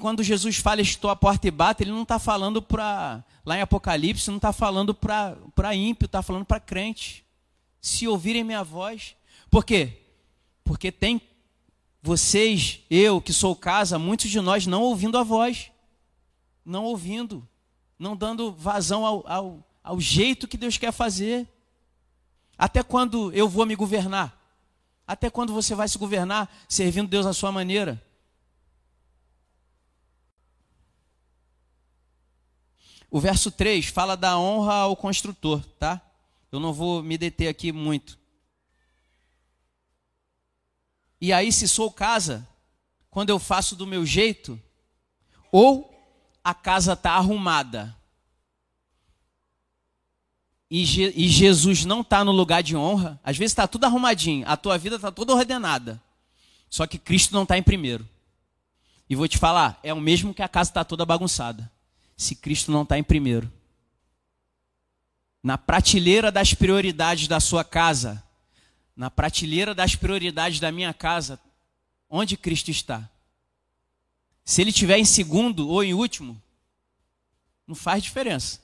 Quando 0.00 0.22
Jesus 0.22 0.56
fala, 0.56 0.80
estou 0.80 1.10
à 1.10 1.16
porta 1.16 1.48
e 1.48 1.50
bato, 1.50 1.82
ele 1.82 1.90
não 1.90 2.02
está 2.02 2.18
falando 2.18 2.60
para. 2.60 3.24
Lá 3.44 3.58
em 3.58 3.60
Apocalipse, 3.60 4.30
não 4.30 4.36
está 4.36 4.52
falando 4.52 4.94
para 4.94 5.74
ímpio, 5.74 6.06
está 6.06 6.22
falando 6.22 6.44
para 6.44 6.60
crente. 6.60 7.24
Se 7.80 8.06
ouvirem 8.08 8.44
minha 8.44 8.62
voz. 8.62 9.14
Por 9.50 9.64
quê? 9.64 10.02
Porque 10.62 10.90
tem 10.90 11.20
vocês, 12.02 12.80
eu 12.90 13.20
que 13.20 13.32
sou 13.32 13.54
casa, 13.54 13.98
muitos 13.98 14.30
de 14.30 14.40
nós 14.40 14.66
não 14.66 14.82
ouvindo 14.82 15.18
a 15.18 15.22
voz. 15.22 15.70
Não 16.64 16.84
ouvindo. 16.84 17.46
Não 17.98 18.16
dando 18.16 18.52
vazão 18.52 19.04
ao, 19.04 19.26
ao, 19.30 19.66
ao 19.82 20.00
jeito 20.00 20.48
que 20.48 20.56
Deus 20.56 20.78
quer 20.78 20.92
fazer. 20.92 21.48
Até 22.56 22.82
quando 22.82 23.32
eu 23.32 23.48
vou 23.48 23.66
me 23.66 23.74
governar? 23.74 24.40
Até 25.06 25.28
quando 25.28 25.52
você 25.52 25.74
vai 25.74 25.88
se 25.88 25.98
governar 25.98 26.50
servindo 26.68 27.08
Deus 27.08 27.26
à 27.26 27.32
sua 27.32 27.52
maneira? 27.52 28.02
O 33.10 33.20
verso 33.20 33.50
3 33.50 33.86
fala 33.86 34.16
da 34.16 34.36
honra 34.36 34.74
ao 34.74 34.96
construtor, 34.96 35.64
tá? 35.78 36.00
Eu 36.50 36.58
não 36.58 36.72
vou 36.72 37.02
me 37.02 37.16
deter 37.16 37.48
aqui 37.48 37.70
muito. 37.70 38.18
E 41.20 41.32
aí, 41.32 41.52
se 41.52 41.68
sou 41.68 41.92
casa, 41.92 42.46
quando 43.10 43.30
eu 43.30 43.38
faço 43.38 43.76
do 43.76 43.86
meu 43.86 44.04
jeito, 44.04 44.60
ou 45.52 45.93
a 46.44 46.52
casa 46.52 46.92
está 46.92 47.12
arrumada, 47.12 47.96
e, 50.70 50.84
Je 50.84 51.12
e 51.14 51.28
Jesus 51.28 51.84
não 51.84 52.00
está 52.00 52.24
no 52.24 52.32
lugar 52.32 52.62
de 52.62 52.76
honra, 52.76 53.18
às 53.24 53.36
vezes 53.36 53.52
está 53.52 53.66
tudo 53.66 53.84
arrumadinho, 53.84 54.46
a 54.48 54.56
tua 54.56 54.76
vida 54.76 54.96
está 54.96 55.10
toda 55.10 55.32
ordenada. 55.32 56.02
Só 56.68 56.86
que 56.86 56.98
Cristo 56.98 57.32
não 57.32 57.44
está 57.44 57.56
em 57.56 57.62
primeiro. 57.62 58.08
E 59.08 59.14
vou 59.14 59.28
te 59.28 59.38
falar, 59.38 59.78
é 59.82 59.94
o 59.94 60.00
mesmo 60.00 60.34
que 60.34 60.42
a 60.42 60.48
casa 60.48 60.70
está 60.70 60.84
toda 60.84 61.06
bagunçada. 61.06 61.70
Se 62.16 62.34
Cristo 62.34 62.72
não 62.72 62.82
está 62.82 62.98
em 62.98 63.04
primeiro. 63.04 63.50
Na 65.42 65.56
prateleira 65.56 66.32
das 66.32 66.54
prioridades 66.54 67.28
da 67.28 67.38
sua 67.38 67.62
casa, 67.62 68.24
na 68.96 69.10
prateleira 69.10 69.74
das 69.74 69.94
prioridades 69.94 70.58
da 70.58 70.72
minha 70.72 70.92
casa, 70.92 71.38
onde 72.10 72.36
Cristo 72.36 72.70
está? 72.70 73.08
Se 74.44 74.60
ele 74.60 74.70
estiver 74.70 74.98
em 74.98 75.04
segundo 75.04 75.68
ou 75.68 75.82
em 75.82 75.94
último, 75.94 76.40
não 77.66 77.74
faz 77.74 78.02
diferença. 78.02 78.60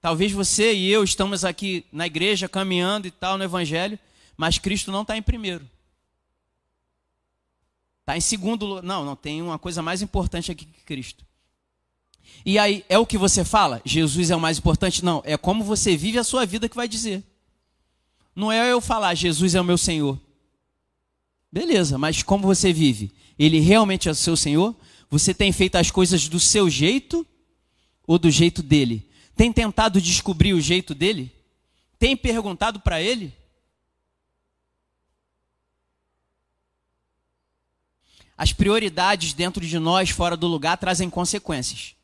Talvez 0.00 0.32
você 0.32 0.72
e 0.74 0.90
eu 0.90 1.04
estamos 1.04 1.44
aqui 1.44 1.84
na 1.92 2.06
igreja 2.06 2.48
caminhando 2.48 3.06
e 3.06 3.10
tal 3.10 3.38
no 3.38 3.44
evangelho, 3.44 3.98
mas 4.36 4.58
Cristo 4.58 4.90
não 4.90 5.02
está 5.02 5.16
em 5.16 5.22
primeiro. 5.22 5.68
Está 8.00 8.16
em 8.16 8.20
segundo. 8.20 8.82
Não, 8.82 9.04
não 9.04 9.14
tem 9.14 9.40
uma 9.42 9.58
coisa 9.58 9.82
mais 9.82 10.02
importante 10.02 10.50
aqui 10.50 10.64
que 10.64 10.82
Cristo. 10.84 11.24
E 12.44 12.58
aí, 12.58 12.84
é 12.88 12.98
o 12.98 13.06
que 13.06 13.18
você 13.18 13.44
fala? 13.44 13.82
Jesus 13.84 14.30
é 14.30 14.36
o 14.36 14.40
mais 14.40 14.58
importante? 14.58 15.04
Não, 15.04 15.22
é 15.24 15.36
como 15.36 15.62
você 15.62 15.96
vive 15.96 16.18
a 16.18 16.24
sua 16.24 16.46
vida 16.46 16.68
que 16.68 16.76
vai 16.76 16.88
dizer. 16.88 17.22
Não 18.34 18.50
é 18.50 18.72
eu 18.72 18.80
falar, 18.80 19.14
Jesus 19.14 19.54
é 19.54 19.60
o 19.60 19.64
meu 19.64 19.76
Senhor. 19.76 20.18
Beleza, 21.52 21.98
mas 21.98 22.22
como 22.22 22.46
você 22.46 22.72
vive? 22.72 23.12
Ele 23.38 23.58
realmente 23.58 24.08
é 24.08 24.12
o 24.12 24.14
seu 24.14 24.36
Senhor? 24.36 24.76
Você 25.08 25.34
tem 25.34 25.50
feito 25.50 25.76
as 25.76 25.90
coisas 25.90 26.28
do 26.28 26.38
seu 26.38 26.70
jeito 26.70 27.26
ou 28.06 28.18
do 28.18 28.30
jeito 28.30 28.62
dele? 28.62 29.08
Tem 29.34 29.52
tentado 29.52 30.00
descobrir 30.00 30.54
o 30.54 30.60
jeito 30.60 30.94
dele? 30.94 31.34
Tem 31.98 32.16
perguntado 32.16 32.78
para 32.80 33.00
ele? 33.00 33.34
As 38.36 38.52
prioridades 38.52 39.32
dentro 39.32 39.66
de 39.66 39.78
nós, 39.78 40.10
fora 40.10 40.36
do 40.36 40.46
lugar, 40.46 40.78
trazem 40.78 41.10
consequências. 41.10 41.94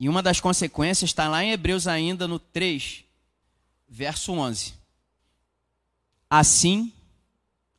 E 0.00 0.08
uma 0.08 0.22
das 0.22 0.40
consequências 0.40 1.10
está 1.10 1.28
lá 1.28 1.42
em 1.42 1.50
Hebreus 1.50 1.86
ainda 1.86 2.28
no 2.28 2.38
3, 2.38 3.04
verso 3.88 4.32
11. 4.32 4.77
Assim, 6.30 6.92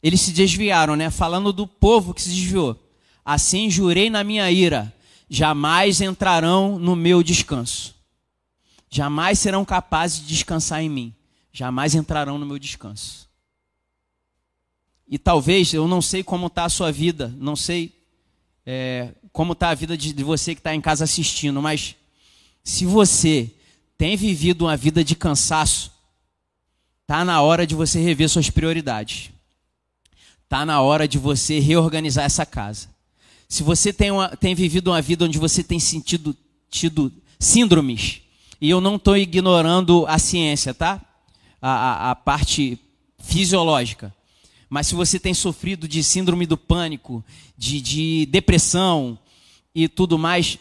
eles 0.01 0.21
se 0.21 0.31
desviaram, 0.31 0.95
né? 0.95 1.09
Falando 1.09 1.53
do 1.53 1.67
povo 1.67 2.13
que 2.13 2.21
se 2.21 2.29
desviou. 2.29 2.79
Assim 3.23 3.69
jurei 3.69 4.09
na 4.09 4.23
minha 4.23 4.49
ira, 4.49 4.93
jamais 5.29 6.01
entrarão 6.01 6.79
no 6.79 6.95
meu 6.95 7.21
descanso. 7.21 7.95
Jamais 8.89 9.37
serão 9.37 9.63
capazes 9.63 10.21
de 10.21 10.27
descansar 10.27 10.81
em 10.81 10.89
mim. 10.89 11.13
Jamais 11.51 11.93
entrarão 11.93 12.37
no 12.39 12.45
meu 12.45 12.57
descanso. 12.57 13.29
E 15.07 15.17
talvez, 15.17 15.73
eu 15.73 15.87
não 15.87 16.01
sei 16.01 16.23
como 16.23 16.47
está 16.47 16.65
a 16.65 16.69
sua 16.69 16.91
vida, 16.91 17.33
não 17.37 17.55
sei 17.55 17.93
é, 18.65 19.13
como 19.31 19.53
está 19.53 19.69
a 19.69 19.75
vida 19.75 19.97
de, 19.97 20.13
de 20.13 20.23
você 20.23 20.53
que 20.53 20.59
está 20.59 20.73
em 20.73 20.81
casa 20.81 21.03
assistindo, 21.03 21.61
mas 21.61 21.95
se 22.63 22.85
você 22.85 23.51
tem 23.97 24.15
vivido 24.15 24.65
uma 24.65 24.77
vida 24.77 25.03
de 25.03 25.15
cansaço, 25.15 25.91
está 27.09 27.25
na 27.25 27.41
hora 27.41 27.65
de 27.65 27.73
você 27.73 27.99
rever 27.99 28.29
suas 28.29 28.51
prioridades. 28.51 29.31
Está 30.43 30.63
na 30.63 30.79
hora 30.79 31.07
de 31.07 31.17
você 31.17 31.57
reorganizar 31.57 32.23
essa 32.23 32.45
casa. 32.45 32.87
Se 33.47 33.63
você 33.63 33.91
tem, 33.91 34.11
uma, 34.11 34.29
tem 34.37 34.53
vivido 34.53 34.91
uma 34.91 35.01
vida 35.01 35.25
onde 35.25 35.39
você 35.39 35.63
tem 35.63 35.79
sentido, 35.79 36.37
tido 36.69 37.11
síndromes, 37.39 38.21
e 38.61 38.69
eu 38.69 38.79
não 38.79 38.97
estou 38.97 39.17
ignorando 39.17 40.05
a 40.05 40.19
ciência, 40.19 40.71
tá? 40.71 41.01
A, 41.59 41.71
a, 41.71 42.11
a 42.11 42.15
parte 42.15 42.77
fisiológica. 43.17 44.13
Mas 44.69 44.85
se 44.85 44.93
você 44.93 45.19
tem 45.19 45.33
sofrido 45.33 45.87
de 45.87 46.03
síndrome 46.03 46.45
do 46.45 46.57
pânico, 46.57 47.25
de, 47.57 47.81
de 47.81 48.27
depressão 48.27 49.17
e 49.73 49.87
tudo 49.87 50.15
mais, 50.19 50.59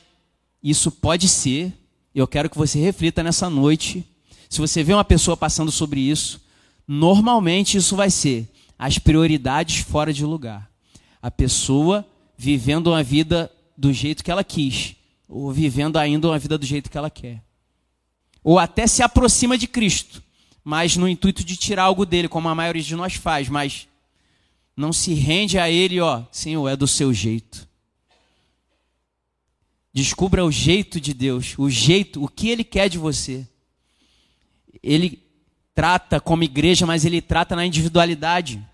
isso 0.64 0.90
pode 0.90 1.28
ser. 1.28 1.74
Eu 2.14 2.26
quero 2.26 2.48
que 2.48 2.56
você 2.56 2.78
reflita 2.78 3.22
nessa 3.22 3.50
noite. 3.50 4.02
Se 4.48 4.60
você 4.60 4.82
vê 4.82 4.94
uma 4.94 5.04
pessoa 5.04 5.36
passando 5.36 5.70
sobre 5.70 6.00
isso, 6.00 6.40
normalmente 6.86 7.76
isso 7.76 7.94
vai 7.94 8.10
ser 8.10 8.48
as 8.78 8.98
prioridades 8.98 9.78
fora 9.78 10.12
de 10.12 10.24
lugar. 10.24 10.70
A 11.20 11.30
pessoa 11.30 12.06
vivendo 12.36 12.88
uma 12.88 13.02
vida 13.02 13.50
do 13.76 13.92
jeito 13.92 14.24
que 14.24 14.30
ela 14.30 14.44
quis, 14.44 14.94
ou 15.28 15.52
vivendo 15.52 15.96
ainda 15.98 16.28
uma 16.28 16.38
vida 16.38 16.56
do 16.56 16.64
jeito 16.64 16.90
que 16.90 16.96
ela 16.96 17.10
quer. 17.10 17.42
Ou 18.42 18.58
até 18.58 18.86
se 18.86 19.02
aproxima 19.02 19.58
de 19.58 19.66
Cristo, 19.66 20.22
mas 20.64 20.96
no 20.96 21.08
intuito 21.08 21.44
de 21.44 21.56
tirar 21.56 21.84
algo 21.84 22.06
dele, 22.06 22.28
como 22.28 22.48
a 22.48 22.54
maioria 22.54 22.82
de 22.82 22.96
nós 22.96 23.14
faz, 23.14 23.48
mas 23.48 23.88
não 24.76 24.92
se 24.92 25.12
rende 25.12 25.58
a 25.58 25.68
ele, 25.68 26.00
ó, 26.00 26.22
Senhor, 26.30 26.68
é 26.68 26.76
do 26.76 26.86
seu 26.86 27.12
jeito. 27.12 27.68
Descubra 29.92 30.44
o 30.44 30.52
jeito 30.52 31.00
de 31.00 31.12
Deus, 31.12 31.54
o 31.58 31.68
jeito, 31.68 32.22
o 32.22 32.28
que 32.28 32.48
ele 32.48 32.62
quer 32.62 32.88
de 32.88 32.98
você. 32.98 33.46
Ele 34.82 35.22
trata 35.74 36.20
como 36.20 36.42
igreja, 36.42 36.86
mas 36.86 37.04
ele 37.04 37.20
trata 37.20 37.54
na 37.54 37.64
individualidade. 37.64 38.64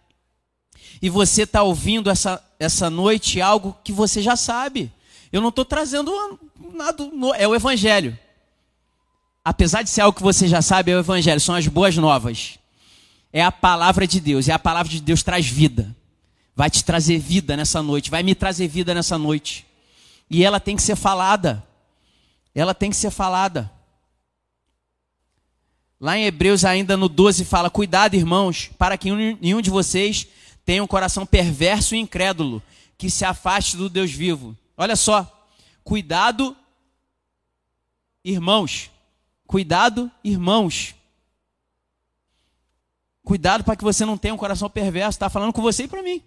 E 1.01 1.11
você 1.11 1.43
está 1.43 1.63
ouvindo 1.63 2.11
essa, 2.11 2.43
essa 2.59 2.89
noite 2.89 3.41
algo 3.41 3.77
que 3.85 3.93
você 3.93 4.23
já 4.23 4.37
sabe. 4.37 4.91
Eu 5.33 5.41
não 5.41 5.49
estou 5.49 5.65
trazendo 5.65 6.13
nada, 6.73 7.05
é 7.37 7.47
o 7.47 7.55
Evangelho. 7.55 8.19
Apesar 9.45 9.83
de 9.83 9.91
ser 9.91 10.01
algo 10.01 10.17
que 10.17 10.23
você 10.23 10.49
já 10.49 10.63
sabe, 10.63 10.93
é 10.93 10.97
o 10.97 11.01
Evangelho, 11.01 11.41
são 11.41 11.55
as 11.55 11.67
boas 11.67 11.97
novas 11.97 12.59
é 13.35 13.43
a 13.43 13.51
palavra 13.51 14.07
de 14.07 14.21
Deus, 14.21 14.47
e 14.47 14.53
a 14.53 14.59
palavra 14.61 14.89
de 14.89 15.01
Deus 15.01 15.25
traz 15.25 15.45
vida. 15.45 15.93
Vai 16.55 16.71
te 16.71 16.85
trazer 16.85 17.19
vida 17.19 17.57
nessa 17.57 17.83
noite, 17.83 18.09
vai 18.09 18.23
me 18.23 18.33
trazer 18.33 18.69
vida 18.69 18.95
nessa 18.95 19.19
noite. 19.19 19.67
E 20.31 20.45
ela 20.45 20.61
tem 20.61 20.77
que 20.77 20.83
ser 20.83 20.95
falada. 20.95 21.61
Ela 22.55 22.73
tem 22.73 22.91
que 22.91 22.97
ser 22.97 23.11
falada. 23.11 23.69
Lá 26.05 26.19
em 26.19 26.27
Hebreus, 26.27 26.67
ainda 26.67 26.99
no 26.99 27.09
12, 27.09 27.47
fala: 27.47 27.71
Cuidado, 27.71 28.15
irmãos, 28.15 28.71
para 28.77 28.99
que 28.99 29.11
nenhum 29.11 29.63
de 29.63 29.71
vocês 29.71 30.29
tenha 30.63 30.85
um 30.85 30.87
coração 30.87 31.25
perverso 31.25 31.95
e 31.95 31.99
incrédulo, 31.99 32.63
que 32.99 33.09
se 33.09 33.25
afaste 33.25 33.75
do 33.79 33.89
Deus 33.89 34.11
vivo. 34.11 34.55
Olha 34.77 34.97
só, 34.97 35.49
cuidado, 35.83 36.55
irmãos. 38.23 38.91
Cuidado, 39.47 40.13
irmãos. 40.23 40.95
Cuidado 43.23 43.65
para 43.65 43.75
que 43.75 43.83
você 43.83 44.05
não 44.05 44.19
tenha 44.19 44.35
um 44.35 44.37
coração 44.37 44.69
perverso. 44.69 45.17
Está 45.17 45.31
falando 45.31 45.55
com 45.55 45.63
você 45.63 45.85
e 45.85 45.89
para 45.89 46.03
mim. 46.03 46.23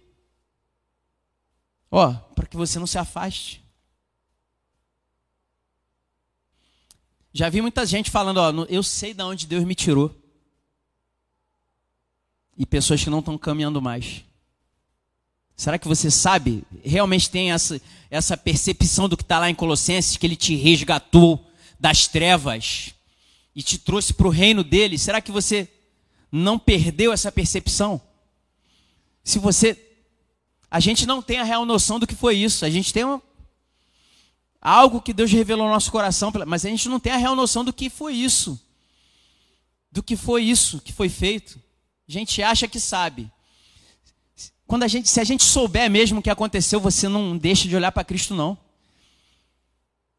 Ó, 1.88 2.12
para 2.34 2.48
que 2.48 2.56
você 2.56 2.80
não 2.80 2.86
se 2.88 2.98
afaste. 2.98 3.62
Já 7.32 7.48
vi 7.48 7.60
muita 7.60 7.84
gente 7.84 8.10
falando, 8.10 8.38
ó, 8.38 8.50
eu 8.68 8.82
sei 8.82 9.12
de 9.12 9.22
onde 9.22 9.46
Deus 9.46 9.64
me 9.64 9.74
tirou. 9.74 10.14
E 12.56 12.66
pessoas 12.66 13.02
que 13.02 13.10
não 13.10 13.20
estão 13.20 13.38
caminhando 13.38 13.80
mais. 13.80 14.24
Será 15.56 15.76
que 15.76 15.88
você 15.88 16.10
sabe, 16.10 16.62
realmente 16.84 17.28
tem 17.28 17.50
essa, 17.50 17.80
essa 18.08 18.36
percepção 18.36 19.08
do 19.08 19.16
que 19.16 19.24
está 19.24 19.40
lá 19.40 19.50
em 19.50 19.54
Colossenses, 19.54 20.16
que 20.16 20.24
ele 20.24 20.36
te 20.36 20.54
resgatou 20.54 21.44
das 21.80 22.06
trevas 22.06 22.94
e 23.56 23.62
te 23.62 23.76
trouxe 23.76 24.14
para 24.14 24.28
o 24.28 24.30
reino 24.30 24.62
dele? 24.62 24.96
Será 24.96 25.20
que 25.20 25.32
você 25.32 25.68
não 26.30 26.58
perdeu 26.58 27.12
essa 27.12 27.32
percepção? 27.32 28.00
Se 29.24 29.38
você. 29.40 29.76
A 30.70 30.78
gente 30.80 31.06
não 31.06 31.20
tem 31.20 31.38
a 31.38 31.44
real 31.44 31.66
noção 31.66 31.98
do 31.98 32.06
que 32.06 32.14
foi 32.14 32.36
isso. 32.36 32.64
A 32.64 32.70
gente 32.70 32.92
tem 32.92 33.02
uma, 33.02 33.20
algo 34.60 35.00
que 35.00 35.12
Deus 35.12 35.30
revelou 35.30 35.66
no 35.66 35.72
nosso 35.72 35.90
coração, 35.90 36.32
mas 36.46 36.64
a 36.64 36.68
gente 36.68 36.88
não 36.88 37.00
tem 37.00 37.12
a 37.12 37.16
real 37.16 37.36
noção 37.36 37.64
do 37.64 37.72
que 37.72 37.88
foi 37.88 38.14
isso. 38.14 38.60
Do 39.90 40.02
que 40.02 40.16
foi 40.16 40.44
isso 40.44 40.80
que 40.80 40.92
foi 40.92 41.08
feito. 41.08 41.60
A 42.08 42.12
gente 42.12 42.42
acha 42.42 42.66
que 42.66 42.80
sabe. 42.80 43.30
Quando 44.66 44.82
a 44.82 44.88
gente, 44.88 45.08
se 45.08 45.18
a 45.18 45.24
gente 45.24 45.44
souber 45.44 45.90
mesmo 45.90 46.20
o 46.20 46.22
que 46.22 46.28
aconteceu, 46.28 46.78
você 46.78 47.08
não 47.08 47.36
deixa 47.38 47.66
de 47.66 47.74
olhar 47.74 47.90
para 47.90 48.04
Cristo, 48.04 48.34
não. 48.34 48.56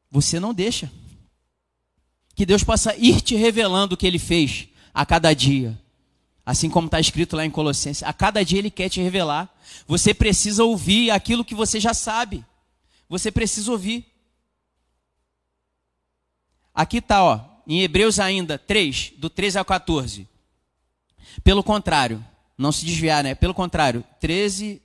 Você 0.10 0.40
não 0.40 0.54
deixa. 0.54 0.92
Que 2.36 2.46
Deus 2.46 2.64
possa 2.64 2.96
ir 2.96 3.22
te 3.22 3.36
revelando 3.36 3.94
o 3.94 3.98
que 3.98 4.08
Ele 4.08 4.18
fez 4.18 4.68
a 4.92 5.06
cada 5.06 5.34
dia. 5.34 5.80
Assim 6.44 6.68
como 6.68 6.88
está 6.88 7.00
escrito 7.00 7.36
lá 7.36 7.46
em 7.46 7.52
Colossenses, 7.52 8.02
a 8.02 8.12
cada 8.12 8.44
dia 8.44 8.58
Ele 8.58 8.72
quer 8.72 8.90
te 8.90 9.00
revelar. 9.00 9.48
Você 9.86 10.16
precisa 10.16 10.64
ouvir 10.64 11.12
aquilo 11.12 11.46
que 11.46 11.54
você 11.54 11.80
já 11.80 11.94
sabe. 11.94 12.44
Você 13.08 13.32
precisa 13.32 13.72
ouvir. 13.72 14.09
Aqui 16.80 17.00
está, 17.00 17.22
ó, 17.22 17.42
em 17.68 17.82
Hebreus 17.82 18.22
ainda 18.22 18.58
3, 18.58 19.12
do 19.18 19.30
13 19.30 19.60
ao 19.60 19.66
14. 19.66 20.26
Pelo 21.44 21.62
contrário, 21.62 22.26
não 22.58 22.72
se 22.72 22.86
desviar, 22.86 23.22
né? 23.22 23.36
Pelo 23.36 23.54
contrário, 23.54 24.02
13, 24.22 24.82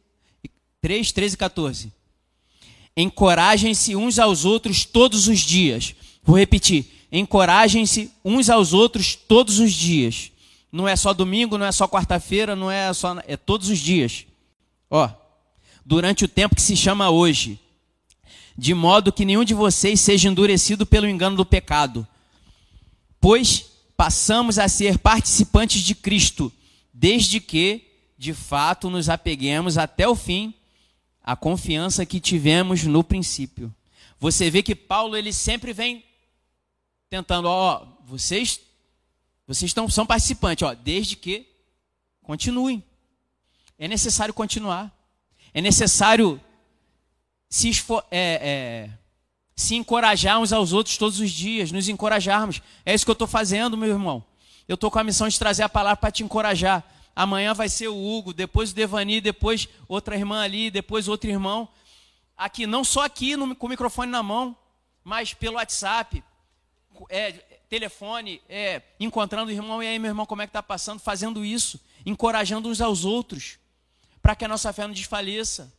3, 0.80 1.12
13 1.12 1.34
e 1.34 1.38
14. 1.38 1.92
Encorajem-se 2.96 3.94
uns 3.94 4.18
aos 4.18 4.44
outros 4.44 4.84
todos 4.84 5.28
os 5.28 5.38
dias. 5.38 5.94
Vou 6.24 6.36
repetir. 6.36 7.06
Encorajem-se 7.12 8.10
uns 8.24 8.50
aos 8.50 8.72
outros 8.72 9.14
todos 9.14 9.60
os 9.60 9.72
dias 9.72 10.32
não 10.72 10.88
é 10.88 10.96
só 10.96 11.14
domingo, 11.14 11.56
não 11.56 11.66
é 11.66 11.70
só 11.70 11.86
quarta-feira, 11.86 12.56
não 12.56 12.68
é 12.68 12.92
só. 12.92 13.16
É 13.28 13.36
todos 13.36 13.68
os 13.68 13.78
dias. 13.78 14.26
Ó, 14.90 15.08
durante 15.86 16.24
o 16.24 16.28
tempo 16.28 16.56
que 16.56 16.62
se 16.62 16.76
chama 16.76 17.10
hoje. 17.10 17.60
De 18.56 18.72
modo 18.74 19.12
que 19.12 19.24
nenhum 19.24 19.44
de 19.44 19.54
vocês 19.54 20.00
seja 20.00 20.28
endurecido 20.28 20.86
pelo 20.86 21.08
engano 21.08 21.36
do 21.36 21.44
pecado. 21.44 22.06
Pois 23.20 23.66
passamos 23.96 24.58
a 24.58 24.68
ser 24.68 24.98
participantes 24.98 25.82
de 25.82 25.94
Cristo, 25.94 26.52
desde 26.92 27.40
que, 27.40 27.82
de 28.18 28.32
fato, 28.32 28.90
nos 28.90 29.08
apeguemos 29.08 29.78
até 29.78 30.08
o 30.08 30.14
fim 30.14 30.54
à 31.22 31.34
confiança 31.34 32.04
que 32.04 32.20
tivemos 32.20 32.84
no 32.84 33.02
princípio. 33.02 33.74
Você 34.18 34.50
vê 34.50 34.62
que 34.62 34.74
Paulo 34.74 35.16
ele 35.16 35.32
sempre 35.32 35.72
vem 35.72 36.04
tentando, 37.08 37.46
ó, 37.46 37.86
vocês 38.04 38.60
vocês 39.46 39.70
estão, 39.70 39.88
são 39.88 40.06
participantes, 40.06 40.66
ó, 40.66 40.74
desde 40.74 41.16
que 41.16 41.46
continuem. 42.22 42.82
É 43.78 43.86
necessário 43.86 44.32
continuar. 44.32 44.90
É 45.52 45.60
necessário 45.60 46.40
se, 47.48 47.70
é, 48.10 48.88
é, 48.90 48.90
se 49.56 49.74
encorajar 49.74 50.40
uns 50.40 50.52
aos 50.52 50.72
outros 50.72 50.96
todos 50.96 51.20
os 51.20 51.30
dias, 51.30 51.70
nos 51.70 51.88
encorajarmos. 51.88 52.60
É 52.84 52.94
isso 52.94 53.04
que 53.04 53.10
eu 53.10 53.14
estou 53.14 53.28
fazendo, 53.28 53.76
meu 53.76 53.88
irmão. 53.88 54.24
Eu 54.66 54.74
estou 54.74 54.90
com 54.90 54.98
a 54.98 55.04
missão 55.04 55.28
de 55.28 55.38
trazer 55.38 55.62
a 55.62 55.68
palavra 55.68 55.96
para 55.96 56.10
te 56.10 56.22
encorajar. 56.22 56.82
Amanhã 57.14 57.54
vai 57.54 57.68
ser 57.68 57.88
o 57.88 57.96
Hugo, 57.96 58.32
depois 58.32 58.72
o 58.72 58.74
Devani, 58.74 59.20
depois 59.20 59.68
outra 59.86 60.16
irmã 60.16 60.42
ali, 60.42 60.70
depois 60.70 61.06
outro 61.06 61.30
irmão. 61.30 61.68
Aqui, 62.36 62.66
não 62.66 62.82
só 62.82 63.04
aqui 63.04 63.36
no, 63.36 63.54
com 63.54 63.66
o 63.66 63.70
microfone 63.70 64.10
na 64.10 64.22
mão, 64.22 64.56
mas 65.04 65.32
pelo 65.32 65.56
WhatsApp. 65.56 66.24
É, 67.08 67.32
telefone, 67.68 68.40
é, 68.48 68.82
encontrando 69.00 69.50
o 69.50 69.52
irmão, 69.52 69.82
e 69.82 69.86
aí, 69.86 69.98
meu 69.98 70.10
irmão, 70.10 70.26
como 70.26 70.42
é 70.42 70.46
que 70.46 70.50
está 70.50 70.62
passando? 70.62 71.00
Fazendo 71.00 71.44
isso, 71.44 71.80
encorajando 72.06 72.68
uns 72.68 72.80
aos 72.80 73.04
outros, 73.04 73.58
para 74.22 74.36
que 74.36 74.44
a 74.44 74.48
nossa 74.48 74.72
fé 74.72 74.86
não 74.86 74.94
desfaleça. 74.94 75.72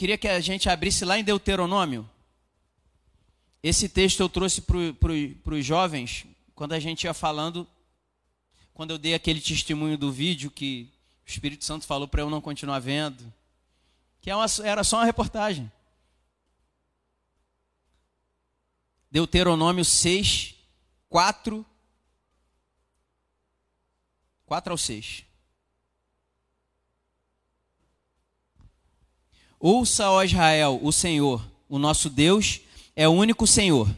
Queria 0.00 0.16
que 0.16 0.28
a 0.28 0.40
gente 0.40 0.66
abrisse 0.66 1.04
lá 1.04 1.18
em 1.18 1.22
Deuteronômio. 1.22 2.08
Esse 3.62 3.86
texto 3.86 4.20
eu 4.20 4.30
trouxe 4.30 4.62
para 4.62 5.54
os 5.54 5.62
jovens, 5.62 6.24
quando 6.54 6.72
a 6.72 6.80
gente 6.80 7.04
ia 7.04 7.12
falando, 7.12 7.68
quando 8.72 8.92
eu 8.92 8.98
dei 8.98 9.12
aquele 9.12 9.42
testemunho 9.42 9.98
do 9.98 10.10
vídeo 10.10 10.50
que 10.50 10.88
o 11.26 11.28
Espírito 11.28 11.66
Santo 11.66 11.86
falou 11.86 12.08
para 12.08 12.22
eu 12.22 12.30
não 12.30 12.40
continuar 12.40 12.78
vendo, 12.78 13.30
que 14.22 14.30
é 14.30 14.34
era 14.64 14.82
só 14.82 14.96
uma 14.96 15.04
reportagem. 15.04 15.70
Deuteronômio 19.10 19.84
6, 19.84 20.54
4, 21.10 21.66
4 24.46 24.72
ao 24.72 24.78
6. 24.78 25.29
Ouça, 29.60 30.10
ó 30.10 30.22
Israel, 30.24 30.80
o 30.82 30.90
Senhor, 30.90 31.46
o 31.68 31.78
nosso 31.78 32.08
Deus, 32.08 32.62
é 32.96 33.06
o 33.06 33.12
único 33.12 33.46
Senhor. 33.46 33.94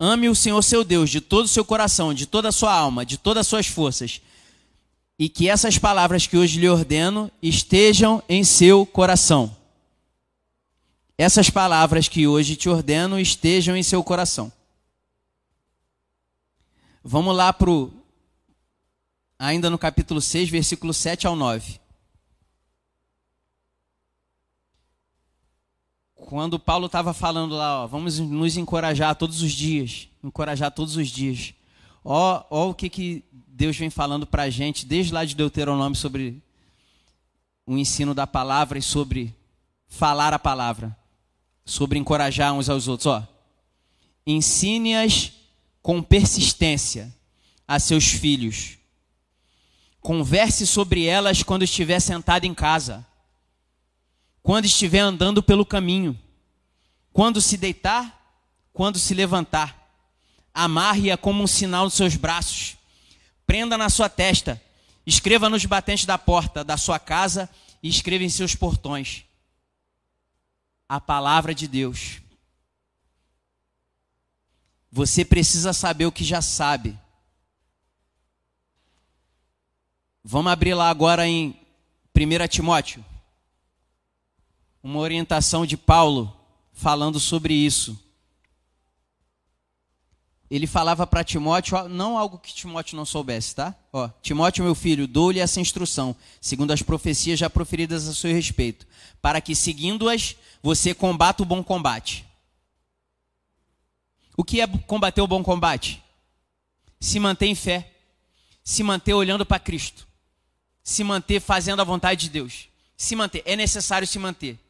Ame 0.00 0.28
o 0.28 0.34
Senhor 0.34 0.60
seu 0.62 0.82
Deus 0.82 1.08
de 1.08 1.20
todo 1.20 1.44
o 1.44 1.48
seu 1.48 1.64
coração, 1.64 2.12
de 2.12 2.26
toda 2.26 2.48
a 2.48 2.52
sua 2.52 2.74
alma, 2.74 3.06
de 3.06 3.16
todas 3.16 3.42
as 3.42 3.46
suas 3.46 3.68
forças. 3.68 4.20
E 5.16 5.28
que 5.28 5.48
essas 5.48 5.78
palavras 5.78 6.26
que 6.26 6.36
hoje 6.36 6.58
lhe 6.58 6.68
ordeno 6.68 7.30
estejam 7.40 8.20
em 8.28 8.42
seu 8.42 8.84
coração. 8.84 9.56
Essas 11.16 11.48
palavras 11.48 12.08
que 12.08 12.26
hoje 12.26 12.56
te 12.56 12.68
ordeno 12.68 13.20
estejam 13.20 13.76
em 13.76 13.82
seu 13.82 14.02
coração. 14.02 14.52
Vamos 17.02 17.34
lá 17.34 17.52
para 17.52 17.70
ainda 19.38 19.70
no 19.70 19.78
capítulo 19.78 20.20
6, 20.20 20.50
versículo 20.50 20.92
7 20.92 21.28
ao 21.28 21.36
9. 21.36 21.85
Quando 26.26 26.58
Paulo 26.58 26.86
estava 26.86 27.14
falando 27.14 27.54
lá, 27.54 27.84
ó, 27.84 27.86
vamos 27.86 28.18
nos 28.18 28.56
encorajar 28.56 29.14
todos 29.14 29.42
os 29.42 29.52
dias, 29.52 30.08
encorajar 30.24 30.72
todos 30.72 30.96
os 30.96 31.06
dias. 31.06 31.54
Ó, 32.04 32.44
ó 32.50 32.70
o 32.70 32.74
que, 32.74 32.90
que 32.90 33.24
Deus 33.30 33.76
vem 33.76 33.90
falando 33.90 34.26
para 34.26 34.42
a 34.42 34.50
gente 34.50 34.84
desde 34.84 35.14
lá 35.14 35.24
de 35.24 35.36
Deuteronômio 35.36 35.94
sobre 35.94 36.42
o 37.64 37.78
ensino 37.78 38.12
da 38.12 38.26
palavra 38.26 38.76
e 38.76 38.82
sobre 38.82 39.32
falar 39.86 40.34
a 40.34 40.38
palavra, 40.38 40.96
sobre 41.64 41.96
encorajar 41.96 42.52
uns 42.52 42.68
aos 42.68 42.88
outros. 42.88 43.06
Ó, 43.06 43.22
ensine-as 44.26 45.32
com 45.80 46.02
persistência 46.02 47.14
a 47.68 47.78
seus 47.78 48.06
filhos. 48.06 48.78
Converse 50.00 50.66
sobre 50.66 51.06
elas 51.06 51.44
quando 51.44 51.62
estiver 51.62 52.00
sentado 52.00 52.46
em 52.46 52.52
casa 52.52 53.06
quando 54.46 54.66
estiver 54.66 55.00
andando 55.00 55.42
pelo 55.42 55.66
caminho, 55.66 56.16
quando 57.12 57.40
se 57.40 57.56
deitar, 57.56 58.46
quando 58.72 58.96
se 58.96 59.12
levantar. 59.12 59.90
Amarre-a 60.54 61.16
como 61.16 61.42
um 61.42 61.48
sinal 61.48 61.86
nos 61.86 61.94
seus 61.94 62.14
braços, 62.14 62.76
prenda 63.44 63.76
na 63.76 63.90
sua 63.90 64.08
testa, 64.08 64.62
escreva 65.04 65.50
nos 65.50 65.64
batentes 65.64 66.04
da 66.04 66.16
porta 66.16 66.62
da 66.62 66.76
sua 66.76 66.96
casa 66.96 67.50
e 67.82 67.88
escreva 67.88 68.22
em 68.22 68.28
seus 68.28 68.54
portões. 68.54 69.24
A 70.88 71.00
palavra 71.00 71.52
de 71.52 71.66
Deus. 71.66 72.22
Você 74.92 75.24
precisa 75.24 75.72
saber 75.72 76.06
o 76.06 76.12
que 76.12 76.22
já 76.22 76.40
sabe. 76.40 76.96
Vamos 80.22 80.52
abrir 80.52 80.74
lá 80.74 80.88
agora 80.88 81.26
em 81.26 81.60
1 82.14 82.46
Timóteo 82.46 83.04
uma 84.86 85.00
orientação 85.00 85.66
de 85.66 85.76
Paulo 85.76 86.32
falando 86.72 87.18
sobre 87.18 87.52
isso. 87.52 88.00
Ele 90.48 90.68
falava 90.68 91.04
para 91.04 91.24
Timóteo, 91.24 91.88
não 91.88 92.16
algo 92.16 92.38
que 92.38 92.54
Timóteo 92.54 92.96
não 92.96 93.04
soubesse, 93.04 93.56
tá? 93.56 93.74
Ó, 93.92 94.08
Timóteo, 94.22 94.62
meu 94.62 94.76
filho, 94.76 95.08
dou-lhe 95.08 95.40
essa 95.40 95.60
instrução, 95.60 96.14
segundo 96.40 96.70
as 96.70 96.82
profecias 96.82 97.36
já 97.36 97.50
proferidas 97.50 98.06
a 98.06 98.14
seu 98.14 98.32
respeito, 98.32 98.86
para 99.20 99.40
que, 99.40 99.56
seguindo-as, 99.56 100.36
você 100.62 100.94
combata 100.94 101.42
o 101.42 101.46
bom 101.46 101.64
combate. 101.64 102.24
O 104.36 104.44
que 104.44 104.60
é 104.60 104.68
combater 104.68 105.20
o 105.20 105.26
bom 105.26 105.42
combate? 105.42 106.00
Se 107.00 107.18
manter 107.18 107.46
em 107.46 107.56
fé, 107.56 107.92
se 108.62 108.84
manter 108.84 109.14
olhando 109.14 109.44
para 109.44 109.58
Cristo, 109.58 110.06
se 110.80 111.02
manter 111.02 111.40
fazendo 111.40 111.80
a 111.80 111.84
vontade 111.84 112.20
de 112.20 112.30
Deus, 112.30 112.68
se 112.96 113.16
manter. 113.16 113.42
É 113.44 113.56
necessário 113.56 114.06
se 114.06 114.20
manter. 114.20 114.60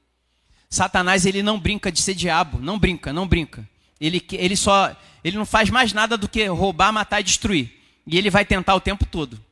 Satanás 0.68 1.24
ele 1.24 1.42
não 1.42 1.58
brinca 1.58 1.90
de 1.90 2.02
ser 2.02 2.14
diabo, 2.14 2.58
não 2.58 2.78
brinca, 2.78 3.12
não 3.12 3.26
brinca. 3.26 3.68
Ele, 4.00 4.24
ele 4.32 4.56
só 4.56 4.94
ele 5.22 5.36
não 5.36 5.46
faz 5.46 5.70
mais 5.70 5.92
nada 5.92 6.16
do 6.16 6.28
que 6.28 6.44
roubar, 6.46 6.92
matar 6.92 7.20
e 7.20 7.24
destruir. 7.24 7.72
E 8.06 8.16
ele 8.16 8.30
vai 8.30 8.44
tentar 8.44 8.74
o 8.74 8.80
tempo 8.80 9.04
todo. 9.04 9.42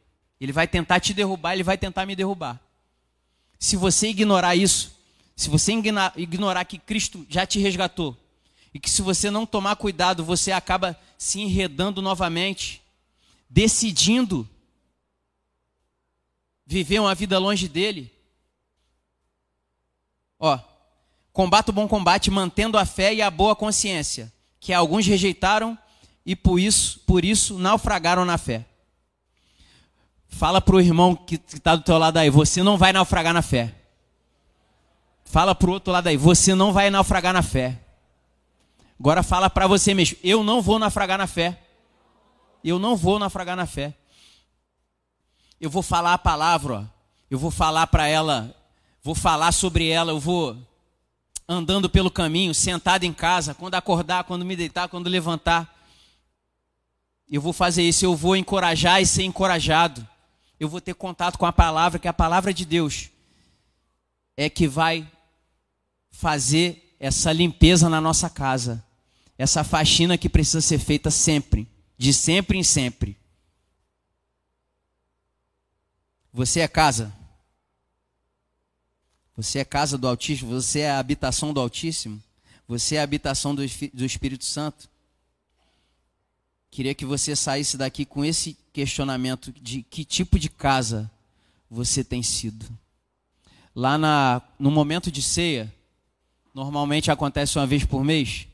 Ele 0.41 0.53
vai 0.53 0.69
tentar 0.69 1.01
te 1.01 1.13
derrubar, 1.13 1.55
ele 1.55 1.63
vai 1.63 1.77
tentar 1.77 2.07
me 2.07 2.15
derrubar. 2.15 2.61
Se 3.59 3.77
você 3.77 4.09
ignorar 4.09 4.55
isso, 4.55 4.95
se 5.35 5.49
você 5.49 5.73
ignorar 6.17 6.65
que 6.65 6.79
Cristo 6.79 7.27
já 7.29 7.45
te 7.47 7.59
resgatou, 7.59 8.17
e 8.75 8.81
que 8.81 8.91
se 8.91 9.03
você 9.03 9.31
não 9.31 9.47
tomar 9.47 9.77
cuidado, 9.77 10.25
você 10.25 10.51
acaba 10.51 10.99
se 11.17 11.41
enredando 11.41 12.03
novamente, 12.03 12.83
decidindo 13.49 14.49
viver 16.67 16.99
uma 16.99 17.15
vida 17.15 17.39
longe 17.39 17.69
dele. 17.69 18.13
Ó, 20.39 20.59
Combata 21.35 21.73
o 21.73 21.75
bom 21.75 21.89
combate 21.89 22.31
mantendo 22.31 22.79
a 22.79 22.85
fé 22.85 23.13
e 23.13 23.21
a 23.21 23.29
boa 23.29 23.57
consciência, 23.57 24.33
que 24.61 24.73
alguns 24.73 25.05
rejeitaram 25.05 25.77
e 26.25 26.37
por 26.37 26.61
isso, 26.61 27.01
por 27.01 27.25
isso 27.25 27.59
naufragaram 27.59 28.25
na 28.25 28.39
fé. 28.39 28.65
Fala 30.29 30.61
para 30.61 30.77
o 30.77 30.81
irmão 30.81 31.17
que 31.17 31.35
está 31.35 31.75
do 31.75 31.83
teu 31.83 31.99
lado 31.99 32.19
aí, 32.19 32.31
você 32.31 32.63
não 32.63 32.79
vai 32.79 32.93
naufragar 32.93 33.35
na 33.35 33.43
fé. 33.43 33.75
Fala 35.25 35.57
para 35.57 35.69
o 35.69 35.73
outro 35.73 35.93
lado 35.93 36.07
aí, 36.07 36.17
você 36.17 36.55
não 36.55 36.73
vai 36.73 36.89
naufragar 36.89 37.33
na 37.33 37.43
fé. 37.43 37.81
Agora 38.99 39.25
fala 39.25 39.51
para 39.51 39.67
você 39.67 39.93
mesmo, 39.93 40.17
eu 40.23 40.45
não 40.45 40.63
vou 40.63 40.79
naufragar 40.79 41.19
na 41.19 41.27
fé. 41.27 41.59
Eu 42.63 42.79
não 42.79 42.95
vou 42.95 43.19
naufragar 43.19 43.57
na 43.57 43.67
fé. 43.67 43.93
Eu 45.61 45.69
vou 45.69 45.83
falar 45.83 46.15
a 46.15 46.19
palavra, 46.19 46.75
ó. 46.75 46.85
eu 47.29 47.41
vou 47.41 47.51
falar 47.51 47.89
para 47.89 48.07
ela, 48.07 48.55
vou 49.03 49.17
falar 49.17 49.51
sobre 49.51 49.89
ela, 49.89 50.13
eu 50.13 50.21
vou 50.21 50.57
andando 51.49 51.89
pelo 51.91 52.11
caminho, 52.11 52.55
sentado 52.55 53.05
em 53.05 53.13
casa, 53.13 53.55
quando 53.55 53.75
acordar, 53.75 54.25
quando 54.25 54.45
me 54.45 54.57
deitar, 54.57 54.89
quando 54.89 55.09
levantar. 55.09 55.73
Eu 57.31 57.41
vou 57.41 57.53
fazer 57.53 57.83
isso, 57.83 58.05
eu 58.05 58.17
vou 58.17 58.37
encorajar 58.37 59.01
e 59.01 59.07
ser 59.07 59.25
encorajado. 59.25 60.07
Eu 60.59 60.69
vou 60.69 60.81
ter 60.81 60.95
contato 60.95 61.39
com 61.39 61.47
a 61.47 61.53
palavra, 61.53 61.99
que 61.99 62.09
a 62.09 62.13
palavra 62.13 62.53
de 62.53 62.65
Deus 62.65 63.11
é 64.37 64.49
que 64.49 64.67
vai 64.67 65.07
fazer 66.11 66.97
essa 66.99 67.33
limpeza 67.33 67.89
na 67.89 68.01
nossa 68.01 68.31
casa. 68.31 68.85
Essa 69.37 69.65
faxina 69.65 70.17
que 70.17 70.29
precisa 70.29 70.61
ser 70.61 70.79
feita 70.79 71.11
sempre, 71.11 71.69
de 71.99 72.13
sempre 72.15 72.57
em 72.57 72.63
sempre. 72.63 73.17
Você 76.33 76.61
é 76.61 76.69
casa? 76.69 77.13
Você 79.37 79.59
é 79.59 79.65
casa 79.65 79.99
do 79.99 80.07
Altíssimo, 80.07 80.51
você 80.51 80.81
é 80.81 80.91
a 80.91 80.99
habitação 80.99 81.53
do 81.53 81.61
Altíssimo, 81.61 82.23
você 82.69 82.97
é 82.97 83.01
a 83.01 83.03
habitação 83.03 83.55
do, 83.55 83.63
do 83.93 84.05
Espírito 84.05 84.45
Santo. 84.45 84.89
Queria 86.71 86.95
que 86.95 87.05
você 87.05 87.35
saísse 87.35 87.77
daqui 87.77 88.05
com 88.05 88.25
esse 88.25 88.57
questionamento 88.73 89.53
de 89.53 89.83
que 89.83 90.05
tipo 90.05 90.39
de 90.39 90.49
casa 90.49 91.11
você 91.71 92.05
tem 92.05 92.23
sido. 92.23 92.67
Lá 93.75 93.99
na, 93.99 94.41
no 94.59 94.71
momento 94.71 95.11
de 95.11 95.21
ceia, 95.21 95.73
normalmente 96.55 97.11
acontece 97.11 97.59
uma 97.59 97.67
vez 97.67 97.85
por 97.85 98.05
mês, 98.05 98.47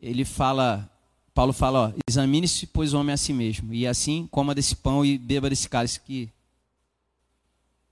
ele 0.00 0.24
fala, 0.24 0.88
Paulo 1.34 1.52
fala, 1.52 1.94
examine-se, 2.08 2.66
pois 2.66 2.92
o 2.92 2.98
homem 2.98 3.12
é 3.12 3.14
a 3.14 3.16
si 3.16 3.32
mesmo, 3.32 3.72
e 3.72 3.86
assim 3.86 4.28
coma 4.30 4.54
desse 4.54 4.76
pão 4.76 5.04
e 5.04 5.16
beba 5.16 5.48
desse 5.48 5.68
cálice 5.68 6.00
que 6.00 6.28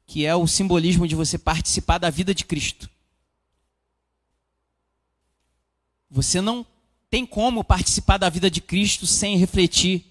que 0.07 0.24
é 0.24 0.34
o 0.34 0.46
simbolismo 0.46 1.07
de 1.07 1.14
você 1.14 1.36
participar 1.36 1.98
da 1.98 2.09
vida 2.11 2.34
de 2.34 2.44
Cristo. 2.44 2.88
Você 6.11 6.40
não 6.40 6.64
tem 7.11 7.26
como 7.26 7.64
participar 7.64 8.16
da 8.18 8.28
vida 8.28 8.50
de 8.50 8.61
Cristo 8.61 9.07
sem 9.07 9.36
refletir 9.36 10.04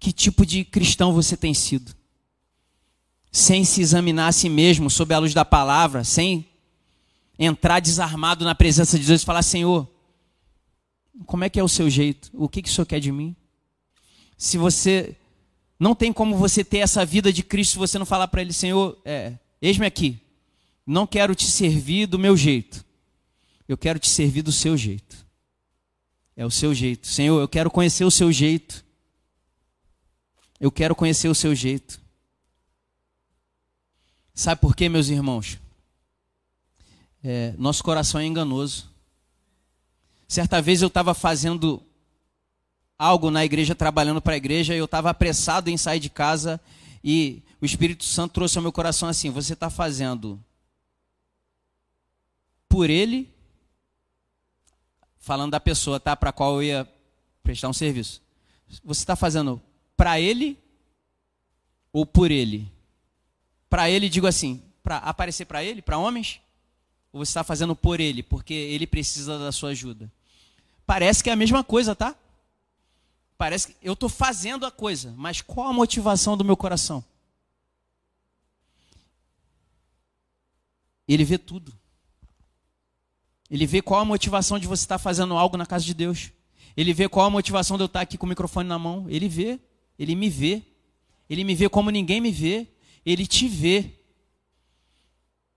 que 0.00 0.12
tipo 0.12 0.44
de 0.46 0.64
cristão 0.64 1.12
você 1.12 1.36
tem 1.36 1.54
sido. 1.54 1.94
Sem 3.30 3.64
se 3.64 3.80
examinar 3.80 4.28
a 4.28 4.32
si 4.32 4.48
mesmo 4.48 4.90
sob 4.90 5.14
a 5.14 5.18
luz 5.18 5.32
da 5.32 5.44
palavra, 5.44 6.04
sem 6.04 6.46
entrar 7.38 7.80
desarmado 7.80 8.44
na 8.44 8.54
presença 8.54 8.98
de 8.98 9.06
Deus 9.06 9.22
e 9.22 9.24
falar: 9.24 9.42
Senhor, 9.42 9.88
como 11.26 11.44
é 11.44 11.50
que 11.50 11.60
é 11.60 11.62
o 11.62 11.68
seu 11.68 11.88
jeito? 11.88 12.30
O 12.32 12.48
que, 12.48 12.62
que 12.62 12.68
o 12.68 12.72
Senhor 12.72 12.86
quer 12.86 13.00
de 13.00 13.12
mim? 13.12 13.34
Se 14.36 14.58
você 14.58 15.16
não 15.82 15.96
tem 15.96 16.12
como 16.12 16.36
você 16.36 16.62
ter 16.62 16.78
essa 16.78 17.04
vida 17.04 17.32
de 17.32 17.42
Cristo 17.42 17.72
se 17.72 17.78
você 17.78 17.98
não 17.98 18.06
falar 18.06 18.28
para 18.28 18.40
Ele, 18.40 18.52
Senhor, 18.52 18.96
é, 19.04 19.36
eis-me 19.60 19.84
aqui. 19.84 20.16
Não 20.86 21.08
quero 21.08 21.34
te 21.34 21.46
servir 21.46 22.06
do 22.06 22.20
meu 22.20 22.36
jeito. 22.36 22.84
Eu 23.66 23.76
quero 23.76 23.98
te 23.98 24.08
servir 24.08 24.42
do 24.42 24.52
seu 24.52 24.76
jeito. 24.76 25.26
É 26.36 26.46
o 26.46 26.52
seu 26.52 26.72
jeito. 26.72 27.08
Senhor, 27.08 27.40
eu 27.40 27.48
quero 27.48 27.68
conhecer 27.68 28.04
o 28.04 28.12
seu 28.12 28.30
jeito. 28.30 28.84
Eu 30.60 30.70
quero 30.70 30.94
conhecer 30.94 31.26
o 31.26 31.34
seu 31.34 31.52
jeito. 31.52 32.00
Sabe 34.32 34.60
por 34.60 34.76
quê, 34.76 34.88
meus 34.88 35.08
irmãos? 35.08 35.58
É, 37.24 37.54
nosso 37.58 37.82
coração 37.82 38.20
é 38.20 38.24
enganoso. 38.24 38.88
Certa 40.28 40.62
vez 40.62 40.80
eu 40.80 40.86
estava 40.86 41.12
fazendo 41.12 41.82
algo 43.02 43.32
na 43.32 43.44
igreja, 43.44 43.74
trabalhando 43.74 44.22
para 44.22 44.34
a 44.34 44.36
igreja, 44.36 44.74
e 44.74 44.78
eu 44.78 44.84
estava 44.84 45.10
apressado 45.10 45.68
em 45.68 45.76
sair 45.76 45.98
de 45.98 46.08
casa 46.08 46.60
e 47.02 47.42
o 47.60 47.66
Espírito 47.66 48.04
Santo 48.04 48.34
trouxe 48.34 48.56
ao 48.56 48.62
meu 48.62 48.72
coração 48.72 49.08
assim: 49.08 49.28
você 49.28 49.54
está 49.54 49.68
fazendo 49.68 50.42
por 52.68 52.88
ele, 52.88 53.28
falando 55.18 55.50
da 55.50 55.60
pessoa, 55.60 55.98
tá, 55.98 56.16
para 56.16 56.32
qual 56.32 56.54
eu 56.54 56.62
ia 56.62 56.88
prestar 57.42 57.68
um 57.68 57.72
serviço. 57.72 58.22
Você 58.84 59.02
está 59.02 59.16
fazendo 59.16 59.60
para 59.96 60.20
ele 60.20 60.56
ou 61.92 62.06
por 62.06 62.30
ele? 62.30 62.70
Para 63.68 63.90
ele, 63.90 64.08
digo 64.08 64.26
assim, 64.26 64.62
para 64.82 64.98
aparecer 64.98 65.44
para 65.44 65.62
ele, 65.64 65.82
para 65.82 65.98
homens? 65.98 66.40
Ou 67.12 67.24
você 67.24 67.30
está 67.30 67.42
fazendo 67.42 67.74
por 67.74 68.00
ele, 68.00 68.22
porque 68.22 68.54
ele 68.54 68.86
precisa 68.86 69.38
da 69.38 69.50
sua 69.50 69.70
ajuda? 69.70 70.10
Parece 70.86 71.22
que 71.22 71.30
é 71.30 71.32
a 71.32 71.36
mesma 71.36 71.62
coisa, 71.62 71.94
tá? 71.94 72.14
Parece 73.42 73.66
que 73.66 73.76
eu 73.82 73.94
estou 73.94 74.08
fazendo 74.08 74.64
a 74.64 74.70
coisa, 74.70 75.12
mas 75.16 75.40
qual 75.40 75.66
a 75.66 75.72
motivação 75.72 76.36
do 76.36 76.44
meu 76.44 76.56
coração? 76.56 77.04
Ele 81.08 81.24
vê 81.24 81.36
tudo. 81.36 81.76
Ele 83.50 83.66
vê 83.66 83.82
qual 83.82 83.98
a 83.98 84.04
motivação 84.04 84.60
de 84.60 84.68
você 84.68 84.84
estar 84.84 84.96
fazendo 84.96 85.36
algo 85.36 85.56
na 85.56 85.66
casa 85.66 85.84
de 85.84 85.92
Deus. 85.92 86.30
Ele 86.76 86.94
vê 86.94 87.08
qual 87.08 87.26
a 87.26 87.30
motivação 87.30 87.76
de 87.76 87.82
eu 87.82 87.86
estar 87.86 88.02
aqui 88.02 88.16
com 88.16 88.26
o 88.26 88.28
microfone 88.28 88.68
na 88.68 88.78
mão. 88.78 89.10
Ele 89.10 89.28
vê. 89.28 89.58
Ele 89.98 90.14
me 90.14 90.30
vê. 90.30 90.62
Ele 91.28 91.42
me 91.42 91.56
vê 91.56 91.68
como 91.68 91.90
ninguém 91.90 92.20
me 92.20 92.30
vê. 92.30 92.68
Ele 93.04 93.26
te 93.26 93.48
vê. 93.48 93.90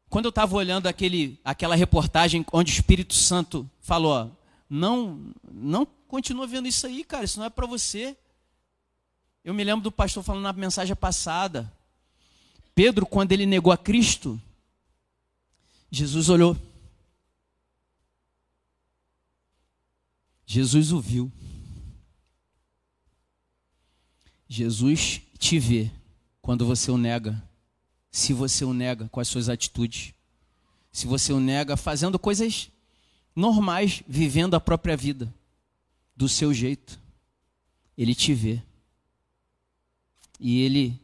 Quando 0.10 0.26
eu 0.26 0.30
estava 0.30 0.56
olhando 0.56 0.88
aquele, 0.88 1.40
aquela 1.46 1.76
reportagem 1.76 2.44
onde 2.52 2.72
o 2.72 2.74
Espírito 2.74 3.14
Santo 3.14 3.70
falou: 3.80 4.36
não, 4.68 5.32
não 5.52 5.86
continua 6.16 6.48
vendo 6.48 6.66
isso 6.66 6.88
aí, 6.88 7.04
cara, 7.04 7.26
isso 7.26 7.38
não 7.38 7.46
é 7.46 7.50
para 7.50 7.68
você. 7.68 8.16
Eu 9.44 9.54
me 9.54 9.66
lembro 9.66 9.84
do 9.84 9.92
pastor 9.92 10.24
falando 10.24 10.44
na 10.44 10.54
mensagem 10.54 10.96
passada. 10.96 11.70
Pedro, 12.74 13.06
quando 13.06 13.34
ele 13.34 13.46
negou 13.46 13.70
a 13.70 13.78
Cristo, 13.78 14.42
Jesus 15.92 16.30
olhou. 16.30 16.58
Jesus 20.46 20.94
o 20.94 21.02
viu. 21.02 21.30
Jesus 24.48 25.22
te 25.38 25.60
vê 25.60 25.92
quando 26.42 26.66
você 26.66 26.90
o 26.92 26.98
nega. 26.98 27.44
Se 28.10 28.32
você 28.32 28.64
o 28.64 28.74
nega 28.74 29.10
com 29.10 29.20
as 29.20 29.28
suas 29.28 29.50
atitudes. 29.50 30.14
Se 30.94 31.08
você 31.08 31.34
o 31.34 31.42
nega 31.42 31.76
fazendo 31.76 32.18
coisas 32.18 32.70
normais, 33.36 34.02
vivendo 34.08 34.54
a 34.54 34.62
própria 34.62 34.96
vida, 34.96 35.30
do 36.16 36.30
seu 36.30 36.54
jeito. 36.54 37.00
Ele 37.98 38.16
te 38.16 38.34
vê. 38.34 38.62
E 40.40 40.62
ele 40.62 41.00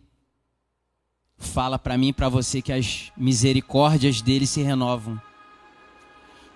fala 1.37 1.79
para 1.79 1.97
mim 1.97 2.09
e 2.09 2.13
para 2.13 2.29
você 2.29 2.61
que 2.61 2.71
as 2.71 3.11
misericórdias 3.17 4.21
dele 4.21 4.45
se 4.45 4.61
renovam. 4.61 5.19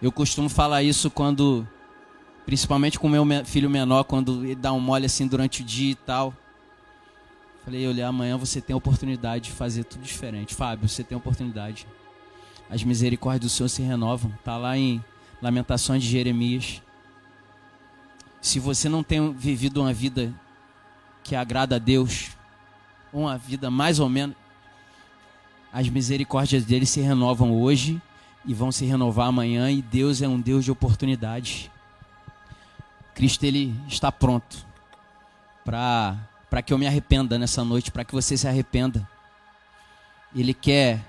Eu 0.01 0.11
costumo 0.11 0.49
falar 0.49 0.83
isso 0.83 1.09
quando, 1.09 1.67
principalmente 2.45 2.99
com 2.99 3.09
meu 3.09 3.25
filho 3.45 3.69
menor, 3.69 4.03
quando 4.03 4.43
ele 4.43 4.55
dá 4.55 4.71
um 4.71 4.79
mole 4.79 5.05
assim 5.05 5.27
durante 5.27 5.61
o 5.61 5.65
dia 5.65 5.91
e 5.91 5.95
tal. 5.95 6.33
Falei, 7.63 7.87
olha, 7.87 8.07
amanhã 8.07 8.37
você 8.37 8.61
tem 8.61 8.75
a 8.75 8.77
oportunidade 8.77 9.45
de 9.45 9.51
fazer 9.51 9.85
tudo 9.85 10.03
diferente. 10.03 10.53
Fábio, 10.53 10.87
você 10.87 11.03
tem 11.03 11.15
a 11.15 11.17
oportunidade. 11.17 11.87
As 12.69 12.83
misericórdias 12.83 13.51
do 13.51 13.55
Senhor 13.55 13.69
se 13.69 13.81
renovam. 13.81 14.31
Tá 14.43 14.57
lá 14.57 14.77
em 14.77 15.03
Lamentações 15.41 16.03
de 16.03 16.09
Jeremias. 16.09 16.81
Se 18.45 18.59
você 18.59 18.87
não 18.87 19.01
tem 19.01 19.33
vivido 19.33 19.81
uma 19.81 19.91
vida 19.91 20.31
que 21.23 21.35
agrada 21.35 21.77
a 21.77 21.79
Deus, 21.79 22.29
uma 23.11 23.39
vida 23.39 23.71
mais 23.71 23.99
ou 23.99 24.07
menos, 24.07 24.35
as 25.73 25.89
misericórdias 25.89 26.63
dele 26.63 26.85
se 26.85 27.01
renovam 27.01 27.59
hoje 27.59 27.99
e 28.45 28.53
vão 28.53 28.71
se 28.71 28.85
renovar 28.85 29.29
amanhã, 29.29 29.71
e 29.71 29.81
Deus 29.81 30.21
é 30.21 30.27
um 30.27 30.39
Deus 30.39 30.63
de 30.63 30.69
oportunidades. 30.69 31.71
Cristo 33.15 33.43
ele 33.45 33.73
está 33.87 34.11
pronto 34.11 34.63
para 35.65 36.15
para 36.47 36.61
que 36.61 36.71
eu 36.71 36.77
me 36.77 36.85
arrependa 36.85 37.39
nessa 37.39 37.63
noite, 37.63 37.89
para 37.91 38.05
que 38.05 38.13
você 38.13 38.37
se 38.37 38.47
arrependa. 38.47 39.09
Ele 40.35 40.53
quer 40.53 41.03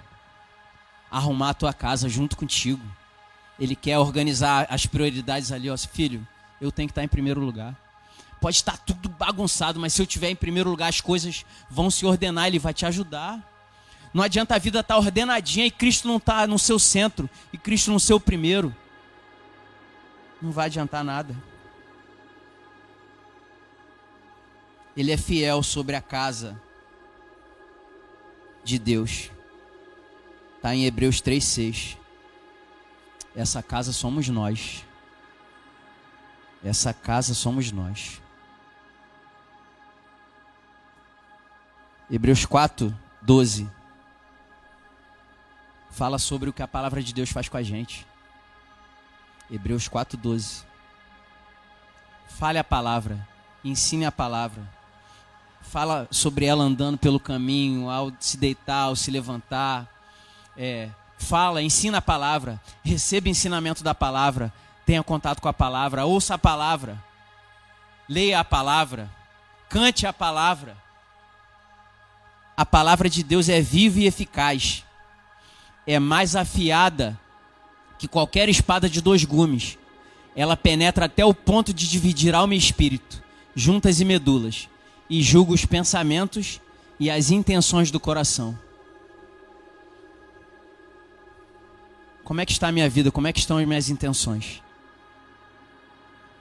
arrumar 1.11 1.51
a 1.51 1.55
tua 1.55 1.74
casa 1.74 2.09
junto 2.09 2.34
contigo. 2.34 2.82
Ele 3.61 3.76
quer 3.76 3.99
organizar 3.99 4.66
as 4.70 4.87
prioridades 4.87 5.53
ali, 5.53 5.68
ó, 5.68 5.76
filho, 5.76 6.26
eu 6.61 6.73
tenho 6.73 6.89
que 6.89 6.93
estar 6.93 7.05
em 7.05 7.09
primeiro 7.09 7.41
lugar. 7.41 7.77
Pode 8.41 8.57
estar 8.57 8.77
tudo 8.79 9.09
bagunçado, 9.09 9.81
mas 9.81 9.93
se 9.93 10.03
eu 10.03 10.07
tiver 10.07 10.31
em 10.31 10.37
primeiro 10.37 10.71
lugar, 10.71 10.89
as 10.89 11.01
coisas 11.01 11.45
vão 11.71 11.91
se 11.91 12.05
ordenar, 12.05 12.47
ele 12.47 12.59
vai 12.59 12.75
te 12.75 12.85
ajudar. 12.87 13.43
Não 14.13 14.23
adianta 14.23 14.55
a 14.55 14.59
vida 14.59 14.81
estar 14.81 14.97
ordenadinha 14.97 15.67
e 15.67 15.71
Cristo 15.71 16.09
não 16.09 16.17
estar 16.17 16.47
no 16.49 16.59
seu 16.59 16.79
centro 16.79 17.29
e 17.53 17.59
Cristo 17.59 17.91
no 17.91 18.01
seu 18.01 18.19
primeiro. 18.19 18.75
Não 20.41 20.53
vai 20.53 20.67
adiantar 20.67 21.03
nada. 21.03 21.37
Ele 24.97 25.13
é 25.13 25.17
fiel 25.17 25.63
sobre 25.63 25.97
a 25.97 26.01
casa 26.01 26.61
de 28.65 28.79
Deus. 28.79 29.31
Está 30.57 30.75
em 30.75 30.87
Hebreus 30.87 31.21
3,6. 31.21 31.97
Essa 33.35 33.63
casa 33.63 33.93
somos 33.93 34.29
nós. 34.29 34.83
Essa 36.67 36.93
casa 36.93 37.33
somos 37.33 37.71
nós. 37.71 38.21
Hebreus 42.11 42.45
4, 42.45 42.93
12. 43.23 43.71
Fala 45.93 46.19
sobre 46.19 46.51
o 46.51 46.53
que 46.53 46.64
a 46.64 46.67
palavra 46.67 47.01
de 47.01 47.14
Deus 47.14 47.31
faz 47.31 47.49
com 47.49 47.57
a 47.57 47.62
gente. 47.62 48.05
Hebreus 49.49 49.87
4, 49.87 50.19
12. 50.19 50.64
Fale 52.31 52.59
a 52.59 52.64
palavra, 52.64 53.25
ensine 53.62 54.05
a 54.05 54.11
palavra. 54.11 54.69
Fala 55.62 56.09
sobre 56.11 56.47
ela 56.47 56.64
andando 56.64 56.99
pelo 56.99 57.21
caminho, 57.21 57.89
ao 57.89 58.12
se 58.19 58.37
deitar, 58.37 58.87
ao 58.87 58.97
se 58.97 59.09
levantar. 59.12 59.89
É, 60.57 60.91
fala, 61.17 61.62
ensina 61.62 61.99
a 61.99 62.03
palavra, 62.03 62.61
receba 62.83 63.29
ensinamento 63.29 63.85
da 63.85 63.95
palavra, 63.95 64.53
tenha 64.87 65.03
contato 65.03 65.43
com 65.43 65.49
a 65.49 65.53
palavra, 65.53 66.07
ouça 66.07 66.37
a 66.37 66.39
palavra, 66.39 67.03
leia 68.09 68.39
a 68.39 68.45
palavra, 68.45 69.11
cante 69.68 70.07
a 70.07 70.12
palavra. 70.12 70.76
A 72.57 72.64
palavra 72.64 73.11
de 73.11 73.24
Deus 73.24 73.49
é 73.49 73.61
viva 73.61 73.99
e 73.99 74.07
eficaz, 74.07 74.84
é 75.87 75.99
mais 75.99 76.37
afiada 76.37 77.18
que 77.99 78.07
qualquer 78.07 78.49
espada 78.49 78.89
de 78.89 79.01
dois 79.01 79.24
gumes. 79.24 79.76
Ela 80.37 80.57
penetra 80.57 81.07
até 81.07 81.24
o 81.24 81.34
ponto 81.34 81.72
de 81.74 81.89
dividir 81.89 82.34
alma 82.34 82.55
e 82.55 82.59
espírito, 82.59 83.22
juntas 83.55 84.01
e 84.01 84.05
medulas, 84.05 84.68
e 85.11 85.20
julga 85.22 85.53
os 85.53 85.64
pensamentos 85.64 86.61
e 87.01 87.11
as 87.11 87.30
intenções 87.30 87.91
do 87.91 87.99
coração. 87.99 88.57
Como 92.22 92.41
é 92.41 92.47
que 92.47 92.53
está 92.53 92.68
a 92.68 92.72
minha 92.72 92.89
vida? 92.89 93.11
Como 93.11 93.26
é 93.26 93.32
que 93.32 93.39
estão 93.41 93.59
as 93.59 93.66
minhas 93.66 93.89
intenções? 93.89 94.62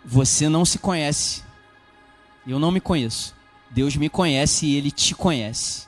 Você 0.05 0.47
não 0.47 0.63
se 0.63 0.77
conhece. 0.77 1.43
Eu 2.45 2.59
não 2.59 2.71
me 2.71 2.79
conheço. 2.79 3.35
Deus 3.71 3.95
me 3.95 4.07
conhece 4.07 4.67
e 4.67 4.75
Ele 4.75 4.91
te 4.91 5.15
conhece. 5.15 5.87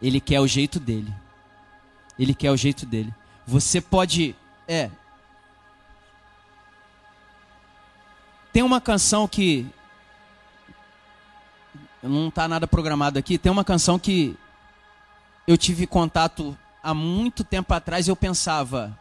Ele 0.00 0.20
quer 0.20 0.40
o 0.40 0.46
jeito 0.46 0.78
dele. 0.78 1.12
Ele 2.18 2.34
quer 2.34 2.50
o 2.50 2.56
jeito 2.56 2.84
dele. 2.84 3.12
Você 3.46 3.80
pode. 3.80 4.36
É. 4.68 4.90
Tem 8.52 8.62
uma 8.62 8.80
canção 8.80 9.26
que. 9.26 9.66
Não 12.02 12.28
está 12.28 12.46
nada 12.46 12.66
programado 12.66 13.18
aqui. 13.18 13.38
Tem 13.38 13.50
uma 13.50 13.64
canção 13.64 13.98
que 13.98 14.36
eu 15.46 15.56
tive 15.56 15.86
contato 15.86 16.56
há 16.82 16.94
muito 16.94 17.42
tempo 17.42 17.72
atrás 17.74 18.06
eu 18.06 18.14
pensava, 18.14 18.96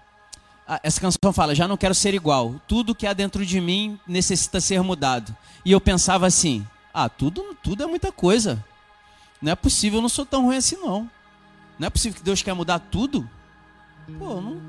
essa 0.81 0.99
canção 0.99 1.31
fala, 1.31 1.53
já 1.53 1.67
não 1.67 1.77
quero 1.77 1.93
ser 1.93 2.13
igual. 2.13 2.55
Tudo 2.67 2.95
que 2.95 3.05
há 3.05 3.13
dentro 3.13 3.45
de 3.45 3.61
mim 3.61 3.99
necessita 4.07 4.59
ser 4.59 4.81
mudado. 4.81 5.35
E 5.63 5.71
eu 5.71 5.79
pensava 5.79 6.25
assim, 6.25 6.65
ah, 6.93 7.07
tudo, 7.07 7.55
tudo 7.61 7.83
é 7.83 7.85
muita 7.85 8.11
coisa. 8.11 8.63
Não 9.41 9.51
é 9.51 9.55
possível, 9.55 9.99
eu 9.99 10.01
não 10.01 10.09
sou 10.09 10.25
tão 10.25 10.43
ruim 10.45 10.57
assim 10.57 10.77
não. 10.77 11.09
Não 11.77 11.87
é 11.87 11.89
possível 11.89 12.17
que 12.17 12.23
Deus 12.23 12.41
quer 12.41 12.53
mudar 12.53 12.79
tudo. 12.79 13.29
Pô, 14.17 14.41
não, 14.41 14.61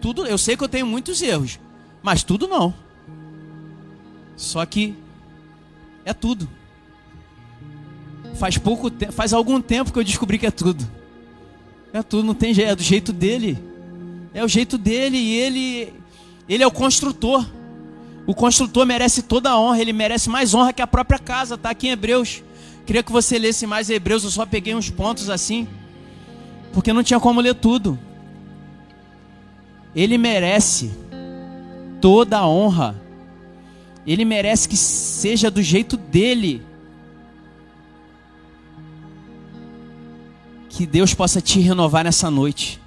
tudo, 0.00 0.26
eu 0.26 0.38
sei 0.38 0.56
que 0.56 0.64
eu 0.64 0.68
tenho 0.68 0.86
muitos 0.86 1.20
erros, 1.20 1.58
mas 2.02 2.22
tudo 2.22 2.46
não. 2.46 2.72
Só 4.36 4.64
que 4.64 4.94
é 6.04 6.14
tudo. 6.14 6.48
Faz 8.36 8.56
pouco 8.56 8.90
faz 9.10 9.32
algum 9.32 9.60
tempo 9.60 9.92
que 9.92 9.98
eu 9.98 10.04
descobri 10.04 10.38
que 10.38 10.46
é 10.46 10.50
tudo. 10.50 10.88
É 11.92 12.02
tudo, 12.02 12.24
não 12.24 12.34
tem 12.34 12.54
jeito, 12.54 12.70
é 12.70 12.76
do 12.76 12.82
jeito 12.82 13.12
dele. 13.12 13.67
É 14.32 14.44
o 14.44 14.48
jeito 14.48 14.76
dele 14.76 15.16
e 15.16 15.36
ele 15.36 15.94
ele 16.48 16.62
é 16.62 16.66
o 16.66 16.70
construtor. 16.70 17.46
O 18.26 18.34
construtor 18.34 18.84
merece 18.86 19.22
toda 19.22 19.50
a 19.50 19.60
honra, 19.60 19.80
ele 19.80 19.92
merece 19.92 20.28
mais 20.28 20.54
honra 20.54 20.72
que 20.72 20.82
a 20.82 20.86
própria 20.86 21.18
casa, 21.18 21.56
tá 21.56 21.70
aqui 21.70 21.88
em 21.88 21.92
Hebreus. 21.92 22.42
Queria 22.86 23.02
que 23.02 23.12
você 23.12 23.38
lesse 23.38 23.66
mais 23.66 23.90
Hebreus, 23.90 24.24
eu 24.24 24.30
só 24.30 24.46
peguei 24.46 24.74
uns 24.74 24.90
pontos 24.90 25.28
assim, 25.28 25.68
porque 26.72 26.92
não 26.92 27.02
tinha 27.02 27.20
como 27.20 27.40
ler 27.40 27.54
tudo. 27.54 27.98
Ele 29.94 30.16
merece 30.16 30.90
toda 32.00 32.38
a 32.38 32.48
honra. 32.48 32.94
Ele 34.06 34.24
merece 34.24 34.68
que 34.68 34.76
seja 34.76 35.50
do 35.50 35.62
jeito 35.62 35.96
dele. 35.96 36.62
Que 40.68 40.86
Deus 40.86 41.12
possa 41.12 41.40
te 41.40 41.60
renovar 41.60 42.04
nessa 42.04 42.30
noite. 42.30 42.80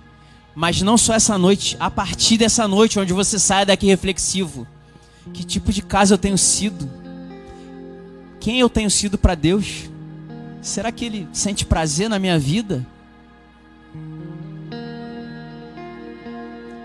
Mas 0.54 0.82
não 0.82 0.97
só 0.97 1.14
essa 1.14 1.38
noite, 1.38 1.78
a 1.80 1.89
partir 1.89 2.38
dessa 2.38 2.68
noite, 2.68 2.99
onde 2.99 3.14
você 3.14 3.39
saia 3.39 3.66
daqui 3.66 3.88
reflexivo. 3.88 4.68
Que 5.34 5.43
tipo 5.43 5.72
de 5.72 5.82
casa 5.82 6.14
eu 6.14 6.18
tenho 6.18 6.38
sido? 6.38 6.89
Quem 8.39 8.60
eu 8.60 8.70
tenho 8.70 8.89
sido 8.89 9.18
para 9.18 9.36
Deus? 9.36 9.89
Será 10.62 10.91
que 10.91 11.06
Ele 11.06 11.28
sente 11.32 11.66
prazer 11.66 12.10
na 12.10 12.20
minha 12.20 12.38
vida? 12.38 12.86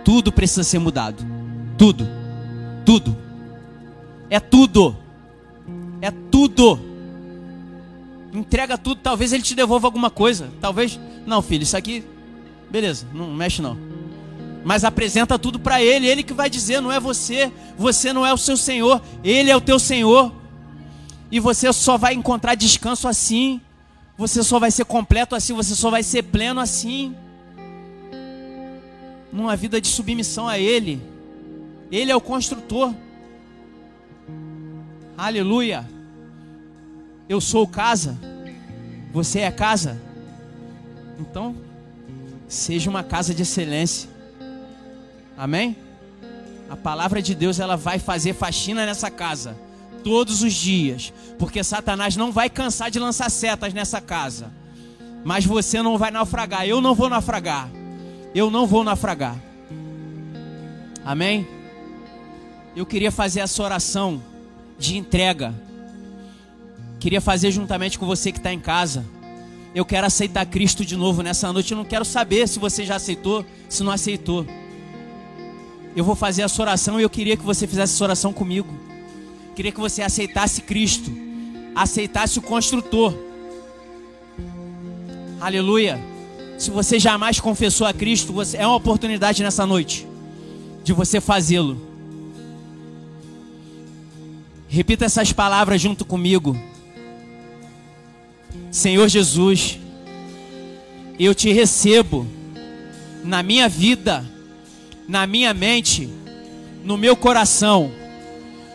Tudo 0.04 0.30
precisa 0.30 0.62
ser 0.62 0.78
mudado. 0.78 1.24
Tudo. 1.76 2.06
Tudo. 2.84 3.16
É 4.30 4.38
tudo. 4.38 4.96
É 6.00 6.10
tudo. 6.10 6.78
Entrega 8.32 8.78
tudo. 8.78 9.00
Talvez 9.00 9.32
Ele 9.32 9.42
te 9.42 9.54
devolva 9.54 9.88
alguma 9.88 10.10
coisa. 10.10 10.50
Talvez. 10.60 11.00
Não, 11.26 11.42
filho, 11.42 11.64
isso 11.64 11.76
aqui. 11.76 12.04
Beleza, 12.70 13.06
não 13.12 13.32
mexe 13.32 13.62
não. 13.62 13.78
Mas 14.64 14.84
apresenta 14.84 15.38
tudo 15.38 15.60
para 15.60 15.80
Ele, 15.80 16.06
Ele 16.06 16.22
que 16.22 16.34
vai 16.34 16.50
dizer, 16.50 16.80
não 16.80 16.90
é 16.90 16.98
você, 16.98 17.52
você 17.78 18.12
não 18.12 18.26
é 18.26 18.32
o 18.32 18.36
seu 18.36 18.56
Senhor, 18.56 19.00
Ele 19.22 19.50
é 19.50 19.56
o 19.56 19.60
teu 19.60 19.78
Senhor, 19.78 20.32
e 21.30 21.38
você 21.38 21.72
só 21.72 21.96
vai 21.96 22.14
encontrar 22.14 22.56
descanso 22.56 23.06
assim, 23.06 23.60
você 24.18 24.42
só 24.42 24.58
vai 24.58 24.70
ser 24.70 24.84
completo 24.84 25.36
assim, 25.36 25.52
você 25.52 25.74
só 25.74 25.88
vai 25.90 26.02
ser 26.02 26.24
pleno 26.24 26.60
assim, 26.60 27.14
numa 29.32 29.54
vida 29.54 29.80
de 29.80 29.86
submissão 29.86 30.48
a 30.48 30.58
Ele, 30.58 31.00
Ele 31.92 32.10
é 32.10 32.16
o 32.16 32.20
construtor, 32.20 32.92
aleluia, 35.16 35.88
eu 37.28 37.40
sou 37.40 37.68
casa, 37.68 38.18
você 39.12 39.40
é 39.40 39.50
casa, 39.52 40.02
então, 41.20 41.54
seja 42.48 42.90
uma 42.90 43.02
casa 43.02 43.34
de 43.34 43.42
excelência. 43.42 44.08
Amém? 45.36 45.76
A 46.68 46.76
palavra 46.76 47.22
de 47.22 47.34
Deus 47.34 47.60
ela 47.60 47.76
vai 47.76 47.98
fazer 47.98 48.34
faxina 48.34 48.84
nessa 48.86 49.10
casa 49.10 49.56
todos 50.02 50.42
os 50.42 50.52
dias, 50.52 51.12
porque 51.38 51.64
Satanás 51.64 52.16
não 52.16 52.30
vai 52.30 52.48
cansar 52.48 52.90
de 52.90 52.98
lançar 52.98 53.28
setas 53.30 53.74
nessa 53.74 54.00
casa. 54.00 54.52
Mas 55.24 55.44
você 55.44 55.82
não 55.82 55.98
vai 55.98 56.12
naufragar, 56.12 56.66
eu 56.66 56.80
não 56.80 56.94
vou 56.94 57.08
naufragar. 57.08 57.68
Eu 58.32 58.50
não 58.50 58.66
vou 58.66 58.84
naufragar. 58.84 59.36
Amém? 61.04 61.48
Eu 62.76 62.84
queria 62.84 63.10
fazer 63.10 63.40
essa 63.40 63.62
oração 63.62 64.22
de 64.78 64.96
entrega. 64.96 65.54
Queria 67.00 67.20
fazer 67.20 67.50
juntamente 67.50 67.98
com 67.98 68.06
você 68.06 68.30
que 68.30 68.38
está 68.38 68.52
em 68.52 68.60
casa. 68.60 69.04
Eu 69.74 69.84
quero 69.84 70.06
aceitar 70.06 70.46
Cristo 70.46 70.84
de 70.84 70.96
novo 70.96 71.22
nessa 71.22 71.52
noite. 71.52 71.72
Eu 71.72 71.78
não 71.78 71.84
quero 71.84 72.04
saber 72.04 72.48
se 72.48 72.58
você 72.58 72.84
já 72.84 72.96
aceitou, 72.96 73.44
se 73.68 73.82
não 73.82 73.92
aceitou 73.92 74.46
eu 75.96 76.04
vou 76.04 76.14
fazer 76.14 76.42
essa 76.42 76.60
oração 76.60 77.00
e 77.00 77.02
eu 77.02 77.08
queria 77.08 77.38
que 77.38 77.42
você 77.42 77.66
fizesse 77.66 77.94
essa 77.94 78.04
oração 78.04 78.30
comigo. 78.30 78.68
Queria 79.54 79.72
que 79.72 79.80
você 79.80 80.02
aceitasse 80.02 80.60
Cristo, 80.60 81.10
aceitasse 81.74 82.38
o 82.38 82.42
construtor. 82.42 83.14
Aleluia. 85.40 85.98
Se 86.58 86.70
você 86.70 86.98
jamais 86.98 87.40
confessou 87.40 87.86
a 87.86 87.94
Cristo, 87.94 88.30
você, 88.30 88.58
é 88.58 88.66
uma 88.66 88.76
oportunidade 88.76 89.42
nessa 89.42 89.64
noite 89.64 90.06
de 90.84 90.92
você 90.92 91.18
fazê-lo. 91.18 91.80
Repita 94.68 95.06
essas 95.06 95.32
palavras 95.32 95.80
junto 95.80 96.04
comigo. 96.04 96.54
Senhor 98.70 99.08
Jesus, 99.08 99.78
eu 101.18 101.34
te 101.34 101.52
recebo 101.52 102.26
na 103.24 103.42
minha 103.42 103.68
vida 103.68 104.24
na 105.08 105.26
minha 105.26 105.54
mente, 105.54 106.08
no 106.84 106.96
meu 106.96 107.16
coração, 107.16 107.90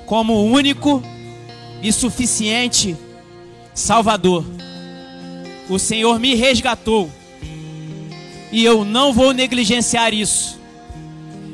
como 0.05 0.45
único 0.45 1.03
e 1.81 1.91
suficiente 1.91 2.95
Salvador. 3.73 4.45
O 5.69 5.77
Senhor 5.79 6.19
me 6.19 6.35
resgatou 6.35 7.09
e 8.51 8.63
eu 8.63 8.83
não 8.83 9.13
vou 9.13 9.33
negligenciar 9.33 10.13
isso. 10.13 10.59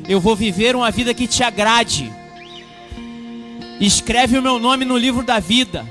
Eu 0.08 0.20
vou 0.20 0.34
viver 0.34 0.74
uma 0.74 0.90
vida 0.90 1.12
que 1.12 1.26
te 1.26 1.42
agrade. 1.42 2.10
Escreve 3.80 4.38
o 4.38 4.42
meu 4.42 4.58
nome 4.58 4.84
no 4.84 4.96
livro 4.96 5.22
da 5.22 5.38
vida. 5.38 5.86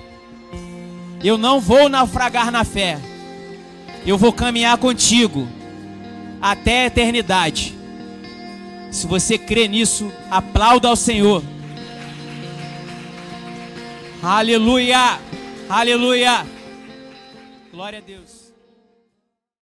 Eu 1.24 1.38
não 1.38 1.60
vou 1.60 1.90
naufragar 1.90 2.52
na 2.52 2.64
fé. 2.64 3.00
Eu 4.06 4.18
vou 4.18 4.32
caminhar 4.32 4.78
contigo 4.78 5.48
até 6.42 6.84
a 6.84 6.86
eternidade. 6.88 7.76
Se 8.92 9.06
você 9.06 9.38
crê 9.38 9.68
nisso, 9.68 10.12
aplauda 10.30 10.88
ao 10.88 10.96
Senhor. 10.96 11.44
Aleluia! 14.22 15.20
Aleluia! 15.70 16.46
Glória 17.72 18.00
a 18.00 18.02
Deus. 18.02 18.37